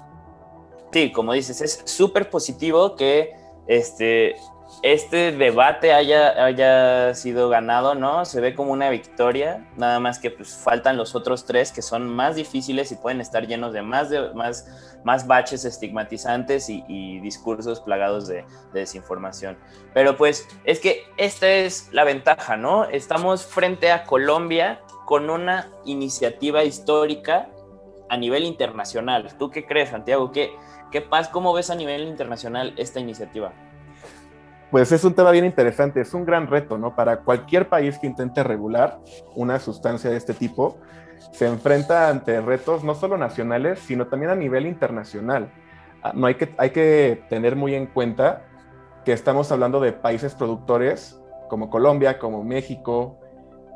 Sí, 0.92 1.12
como 1.12 1.33
dices, 1.33 1.61
es 1.61 1.83
súper 1.85 2.31
positivo 2.31 2.96
que 2.96 3.35
este, 3.66 4.37
este 4.83 5.33
debate 5.33 5.92
haya, 5.92 6.44
haya 6.44 7.14
sido 7.14 7.51
ganado, 7.51 7.94
¿no? 7.94 8.24
Se 8.24 8.40
ve 8.40 8.55
como 8.55 8.72
una 8.72 8.88
victoria, 8.88 9.68
nada 9.77 10.01
más 10.01 10.18
que 10.18 10.31
pues 10.31 10.55
faltan 10.55 10.96
los 10.96 11.14
otros 11.14 11.44
tres 11.44 11.72
que 11.72 11.83
son 11.83 12.09
más 12.09 12.37
difíciles 12.37 12.90
y 12.90 12.96
pueden 12.96 13.20
estar 13.20 13.46
llenos 13.46 13.74
de 13.74 13.83
más, 13.83 14.09
de, 14.09 14.33
más, 14.33 14.66
más 15.05 15.27
baches 15.27 15.66
estigmatizantes 15.66 16.70
y, 16.70 17.18
discursos 17.20 17.81
plagados 17.81 18.27
de, 18.29 18.44
de, 18.72 18.81
desinformación. 18.81 19.59
Pero 19.92 20.16
pues 20.16 20.48
es 20.64 20.81
que 20.81 21.03
esta 21.18 21.48
es 21.48 21.88
la 21.92 22.05
ventaja, 22.05 22.57
¿no? 22.57 22.85
Estamos 22.85 23.44
frente 23.44 23.90
a 23.90 24.05
Colombia 24.05 24.81
con 25.05 25.29
una 25.29 25.70
iniciativa 25.85 26.64
histórica 26.64 27.51
a 28.09 28.16
nivel 28.16 28.44
internacional. 28.44 29.35
¿Tú 29.38 29.51
qué 29.51 29.66
crees, 29.66 29.90
Santiago? 29.90 30.33
¿Qué, 30.33 30.51
qué 30.90 31.01
pasa? 31.01 31.31
¿Cómo 31.31 31.53
ves 31.53 31.71
a 31.71 31.75
nivel 31.75 32.07
internacional 32.09 32.75
esta 32.77 33.01
iniciativa? 33.01 33.53
pues 34.71 34.92
es 34.92 35.03
un 35.05 35.14
tema 35.14 35.31
bien 35.31 35.44
interesante, 35.44 36.01
es 36.01 36.12
un 36.14 36.25
gran 36.25 36.47
reto, 36.47 36.77
¿no? 36.77 36.94
Para 36.94 37.21
cualquier 37.21 37.68
país 37.68 37.99
que 37.99 38.07
intente 38.07 38.42
regular 38.42 39.01
una 39.35 39.59
sustancia 39.59 40.11
de 40.11 40.16
este 40.16 40.35
tipo, 40.35 40.77
se 41.33 41.47
enfrenta 41.47 42.09
ante 42.09 42.40
retos 42.40 42.85
no 42.85 42.94
solo 42.94 43.16
nacionales, 43.16 43.79
sino 43.81 44.07
también 44.07 44.31
a 44.31 44.35
nivel 44.35 44.66
internacional. 44.66 45.51
Ah, 46.03 46.12
no 46.14 46.27
hay 46.27 46.35
que, 46.35 46.55
hay 46.59 46.71
que 46.71 47.25
tener 47.29 47.57
muy 47.57 47.75
en 47.75 47.87
cuenta 47.87 48.44
que 49.05 49.12
estamos 49.12 49.51
hablando 49.51 49.81
de 49.81 49.92
países 49.92 50.35
productores 50.35 51.18
como 51.49 51.71
Colombia, 51.71 52.18
como 52.18 52.44
México, 52.44 53.18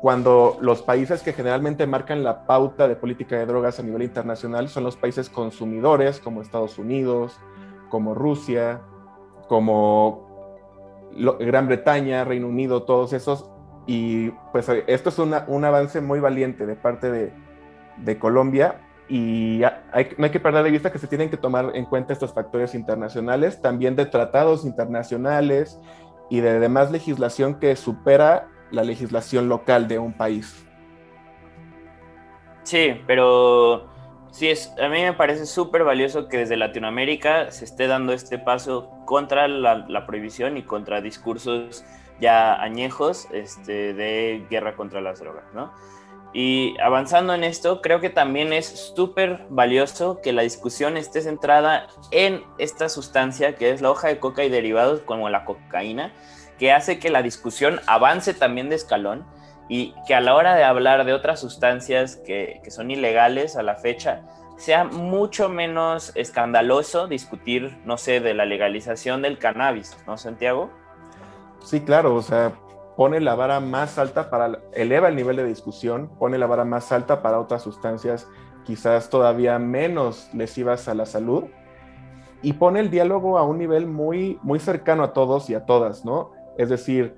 cuando 0.03 0.57
los 0.59 0.81
países 0.81 1.23
que 1.23 1.31
generalmente 1.31 1.87
marcan 1.87 2.25
la 2.25 2.45
pauta 2.45 2.89
de 2.89 2.97
política 2.97 3.37
de 3.37 3.45
drogas 3.45 3.79
a 3.79 3.83
nivel 3.83 4.01
internacional 4.01 4.67
son 4.67 4.83
los 4.83 4.97
países 4.97 5.29
consumidores 5.29 6.19
como 6.19 6.41
Estados 6.41 6.77
Unidos, 6.77 7.39
como 7.87 8.13
Rusia, 8.13 8.81
como 9.47 10.27
Gran 11.39 11.67
Bretaña, 11.67 12.25
Reino 12.25 12.49
Unido, 12.49 12.83
todos 12.83 13.13
esos. 13.13 13.49
Y 13.87 14.31
pues 14.51 14.67
esto 14.87 15.07
es 15.07 15.19
un 15.19 15.63
avance 15.63 16.01
muy 16.01 16.19
valiente 16.19 16.65
de 16.65 16.75
parte 16.75 17.31
de, 18.03 18.19
Colombia 18.19 18.81
y 19.07 19.61
no 20.17 20.25
hay 20.25 20.31
que 20.31 20.39
perder 20.41 20.65
de 20.65 20.71
vista 20.71 20.91
que 20.91 20.99
se 20.99 21.07
tienen 21.07 21.29
que 21.29 21.37
tomar 21.37 21.71
en 21.75 21.85
cuenta 21.85 22.11
estos 22.11 22.33
factores 22.33 22.75
internacionales, 22.75 23.61
también 23.61 23.95
de 23.95 24.05
tratados 24.05 24.65
internacionales 24.65 25.79
y 26.29 26.41
de 26.41 26.59
demás 26.59 26.91
legislación 26.91 27.57
que 27.57 27.77
supera 27.77 28.49
la 28.73 28.83
legislación 28.83 29.47
local 29.47 29.87
de 29.87 29.99
un 29.99 30.11
país. 30.11 30.65
Sí, 32.63 33.01
pero 33.07 33.93
Sí, 34.33 34.49
es, 34.49 34.73
a 34.81 34.87
mí 34.87 34.99
me 34.99 35.13
parece 35.13 35.45
súper 35.45 35.83
valioso 35.83 36.27
que 36.27 36.37
desde 36.37 36.57
Latinoamérica 36.57 37.51
se 37.51 37.65
esté 37.65 37.85
dando 37.85 38.13
este 38.13 38.39
paso 38.39 38.89
contra 39.05 39.47
la, 39.47 40.07
prohibición 40.07 40.57
y 40.57 40.63
contra 40.63 41.01
discursos 41.01 41.85
ya 42.19 42.59
añejos 42.59 43.27
este, 43.31 43.93
de 43.93 44.43
guerra 44.49 44.75
contra 44.75 45.01
las 45.01 45.19
drogas, 45.19 45.45
¿no? 45.53 45.71
Y 46.33 46.75
avanzando 46.81 47.35
en 47.35 47.43
esto, 47.43 47.79
creo 47.79 47.99
que 47.99 48.09
también 48.09 48.53
es 48.53 48.93
súper 48.95 49.45
valioso 49.51 50.19
que 50.19 50.33
la 50.33 50.41
discusión 50.41 50.97
esté 50.97 51.21
centrada 51.21 51.85
en 52.09 52.43
esta 52.57 52.89
sustancia 52.89 53.55
que 53.55 53.69
es 53.69 53.83
la 53.83 53.91
hoja 53.91 54.07
de 54.07 54.19
coca 54.19 54.43
y 54.43 54.49
derivados 54.49 55.01
como 55.01 55.29
la 55.29 55.45
cocaína, 55.45 56.11
que 56.57 56.71
hace 56.71 56.99
que 56.99 57.09
la 57.09 57.21
discusión 57.21 57.79
avance 57.87 58.33
también 58.33 58.69
de 58.69 58.75
escalón 58.75 59.25
y 59.69 59.93
que 60.07 60.15
a 60.15 60.21
la 60.21 60.35
hora 60.35 60.55
de 60.55 60.63
hablar 60.63 61.05
de 61.05 61.13
otras 61.13 61.39
sustancias 61.39 62.15
que, 62.17 62.61
que 62.63 62.71
son 62.71 62.91
ilegales 62.91 63.55
a 63.55 63.63
la 63.63 63.75
fecha, 63.75 64.21
sea 64.57 64.83
mucho 64.83 65.49
menos 65.49 66.11
escandaloso 66.15 67.07
discutir, 67.07 67.77
no 67.85 67.97
sé, 67.97 68.19
de 68.19 68.33
la 68.33 68.45
legalización 68.45 69.21
del 69.21 69.39
cannabis, 69.39 69.97
¿no, 70.05 70.17
Santiago? 70.17 70.69
Sí, 71.63 71.81
claro, 71.81 72.13
o 72.15 72.21
sea, 72.21 72.53
pone 72.95 73.19
la 73.19 73.35
vara 73.35 73.59
más 73.59 73.97
alta 73.97 74.29
para, 74.29 74.59
eleva 74.73 75.07
el 75.07 75.15
nivel 75.15 75.37
de 75.37 75.45
discusión, 75.45 76.09
pone 76.19 76.37
la 76.37 76.45
vara 76.45 76.65
más 76.65 76.91
alta 76.91 77.21
para 77.21 77.39
otras 77.39 77.63
sustancias 77.63 78.27
quizás 78.63 79.09
todavía 79.09 79.59
menos 79.59 80.29
lesivas 80.33 80.87
a 80.87 80.93
la 80.93 81.05
salud 81.05 81.45
y 82.41 82.53
pone 82.53 82.79
el 82.79 82.89
diálogo 82.89 83.37
a 83.37 83.43
un 83.43 83.57
nivel 83.57 83.87
muy, 83.87 84.39
muy 84.41 84.59
cercano 84.59 85.03
a 85.03 85.13
todos 85.13 85.49
y 85.49 85.55
a 85.55 85.65
todas, 85.65 86.03
¿no? 86.03 86.31
Es 86.57 86.69
decir, 86.69 87.15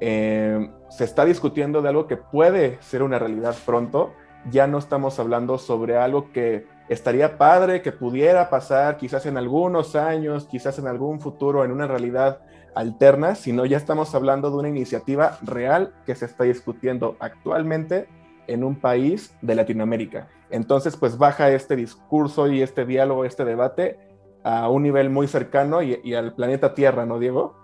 eh, 0.00 0.70
se 0.90 1.04
está 1.04 1.24
discutiendo 1.24 1.82
de 1.82 1.88
algo 1.88 2.06
que 2.06 2.16
puede 2.16 2.78
ser 2.80 3.02
una 3.02 3.18
realidad 3.18 3.54
pronto. 3.64 4.12
Ya 4.50 4.66
no 4.66 4.78
estamos 4.78 5.18
hablando 5.18 5.58
sobre 5.58 5.96
algo 5.96 6.32
que 6.32 6.66
estaría 6.88 7.38
padre, 7.38 7.82
que 7.82 7.92
pudiera 7.92 8.48
pasar 8.50 8.96
quizás 8.96 9.26
en 9.26 9.36
algunos 9.36 9.96
años, 9.96 10.46
quizás 10.46 10.78
en 10.78 10.86
algún 10.86 11.20
futuro, 11.20 11.64
en 11.64 11.72
una 11.72 11.86
realidad 11.86 12.40
alterna, 12.74 13.34
sino 13.34 13.64
ya 13.64 13.76
estamos 13.76 14.14
hablando 14.14 14.50
de 14.50 14.56
una 14.56 14.68
iniciativa 14.68 15.38
real 15.42 15.94
que 16.04 16.14
se 16.14 16.26
está 16.26 16.44
discutiendo 16.44 17.16
actualmente 17.18 18.06
en 18.46 18.62
un 18.62 18.76
país 18.76 19.34
de 19.40 19.54
Latinoamérica. 19.54 20.28
Entonces, 20.50 20.96
pues 20.96 21.18
baja 21.18 21.50
este 21.50 21.74
discurso 21.74 22.46
y 22.48 22.62
este 22.62 22.84
diálogo, 22.84 23.24
este 23.24 23.44
debate 23.44 23.98
a 24.44 24.68
un 24.68 24.84
nivel 24.84 25.10
muy 25.10 25.26
cercano 25.26 25.82
y, 25.82 26.00
y 26.04 26.14
al 26.14 26.34
planeta 26.34 26.74
Tierra, 26.74 27.04
¿no, 27.04 27.18
Diego? 27.18 27.56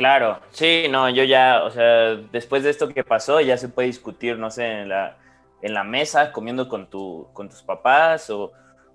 Claro, 0.00 0.40
sí, 0.50 0.86
no, 0.90 1.10
yo 1.10 1.24
ya, 1.24 1.62
o 1.62 1.70
sea, 1.70 2.16
después 2.32 2.62
de 2.62 2.70
esto 2.70 2.88
que 2.88 3.04
pasó, 3.04 3.38
ya 3.42 3.58
se 3.58 3.68
puede 3.68 3.88
discutir, 3.88 4.38
no 4.38 4.50
sé, 4.50 4.80
en 4.80 4.88
la, 4.88 5.18
en 5.60 5.74
la 5.74 5.84
mesa, 5.84 6.32
comiendo 6.32 6.70
con, 6.70 6.88
tu, 6.88 7.28
con 7.34 7.50
tus 7.50 7.62
papás 7.62 8.30
o, 8.30 8.50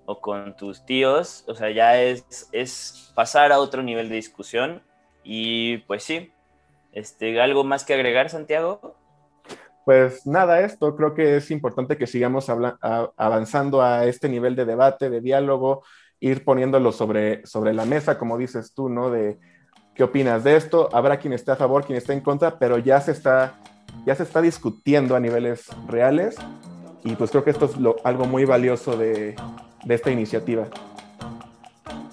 o 0.08 0.20
con 0.20 0.56
tus 0.56 0.84
tíos, 0.84 1.44
o 1.48 1.54
sea, 1.54 1.70
ya 1.70 2.02
es, 2.02 2.50
es 2.52 3.12
pasar 3.14 3.52
a 3.52 3.60
otro 3.60 3.84
nivel 3.84 4.10
de 4.10 4.16
discusión 4.16 4.82
y 5.24 5.78
pues 5.86 6.02
sí, 6.04 6.32
este, 6.92 7.40
¿algo 7.40 7.64
más 7.64 7.86
que 7.86 7.94
agregar, 7.94 8.32
Santiago? 8.32 8.96
Pues 9.86 10.26
nada, 10.26 10.62
esto 10.62 10.96
creo 10.96 11.14
que 11.14 11.38
es 11.38 11.52
importante 11.52 12.00
que 12.00 12.08
sigamos 12.08 12.50
avanzando 12.50 13.84
a 13.84 14.08
este 14.08 14.28
nivel 14.28 14.56
de 14.56 14.66
debate, 14.66 15.12
de 15.12 15.22
diálogo, 15.22 15.84
ir 16.20 16.44
poniéndolo 16.44 16.92
sobre, 16.92 17.46
sobre 17.46 17.76
la 17.76 17.86
mesa, 17.86 18.18
como 18.18 18.40
dices 18.40 18.74
tú, 18.74 18.90
¿no? 18.90 19.12
De, 19.12 19.38
¿Qué 19.96 20.04
opinas 20.04 20.44
de 20.44 20.58
esto? 20.58 20.90
Habrá 20.92 21.18
quien 21.18 21.32
esté 21.32 21.52
a 21.52 21.56
favor, 21.56 21.86
quien 21.86 21.98
esté 21.98 22.12
en 22.12 22.20
contra, 22.20 22.60
pero 22.60 22.78
ya 22.78 23.00
se 23.00 23.14
está, 23.14 23.54
ya 24.06 24.14
se 24.14 24.24
está 24.24 24.42
discutiendo 24.42 25.16
a 25.16 25.22
niveles 25.22 25.68
reales 25.88 26.36
y 27.06 27.16
pues 27.16 27.32
creo 27.32 27.46
que 27.46 27.52
esto 27.52 27.66
es 27.66 27.72
algo 28.04 28.26
muy 28.26 28.44
valioso 28.44 28.98
de, 28.98 29.36
de 29.86 29.96
esta 29.96 30.12
iniciativa. 30.12 30.68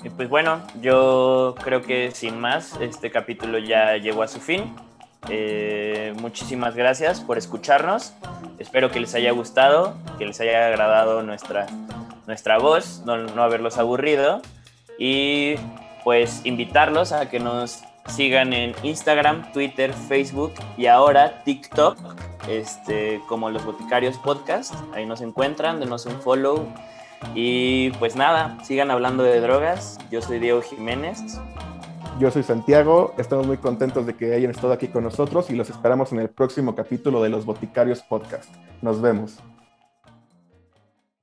Y 0.05 0.11
pues 0.11 0.29
bueno, 0.29 0.62
yo 0.81 1.57
creo 1.64 1.83
que 1.83 2.12
sin 2.12 2.38
más, 2.38 2.79
este 2.81 3.11
capítulo 3.11 3.59
ya 3.59 3.97
llegó 3.97 4.23
a 4.23 4.29
su 4.29 4.38
fin. 4.38 4.75
Eh, 5.29 6.14
muchísimas 6.21 6.77
gracias 6.77 7.21
por 7.21 7.37
escucharnos. 7.37 8.12
Espero 8.61 8.92
que 8.92 9.01
les 9.01 9.14
haya 9.16 9.33
gustado, 9.33 9.95
que 10.18 10.27
les 10.27 10.40
haya 10.40 10.68
agradado 10.68 11.23
nuestra, 11.25 11.66
nuestra 12.29 12.59
voz, 12.59 13.03
no, 13.05 13.16
no 13.16 13.42
haberlos 13.42 13.79
aburrido. 13.79 14.40
Y 14.99 15.57
pues 16.05 16.41
invitarlos 16.45 17.12
a 17.12 17.29
que 17.29 17.41
nos 17.41 17.85
sigan 18.07 18.53
en 18.53 18.75
Instagram, 18.83 19.53
Twitter, 19.53 19.93
Facebook 19.93 20.53
y 20.77 20.87
ahora 20.87 21.43
TikTok, 21.45 21.97
este, 22.49 23.21
como 23.29 23.51
los 23.51 23.65
Boticarios 23.65 24.19
Podcast. 24.19 24.75
Ahí 24.95 25.07
nos 25.07 25.21
encuentran, 25.21 25.81
denos 25.81 26.07
un 26.07 26.21
follow. 26.21 26.67
Y 27.35 27.91
pues 27.93 28.17
nada, 28.17 28.59
sigan 28.65 28.91
hablando 28.91 29.23
de 29.23 29.41
drogas. 29.41 29.99
Yo 30.11 30.21
soy 30.21 30.41
Diego 30.41 30.61
Jiménez. 30.62 31.38
Yo 32.19 32.31
soy 32.31 32.43
Santiago, 32.43 33.15
estamos 33.17 33.47
muy 33.47 33.57
contentos 33.57 34.07
de 34.07 34.15
que 34.15 34.35
hayan 34.35 34.51
estado 34.51 34.73
aquí 34.73 34.88
con 34.88 35.03
nosotros 35.03 35.51
y 35.51 35.55
los 35.55 35.71
esperamos 35.71 36.12
en 36.12 36.21
el 36.21 36.29
próximo 36.29 36.75
capítulo 36.75 37.23
de 37.23 37.31
los 37.31 37.47
Boticarios 37.47 38.03
Podcast. 38.03 38.51
Nos 38.83 39.01
vemos. 39.01 39.43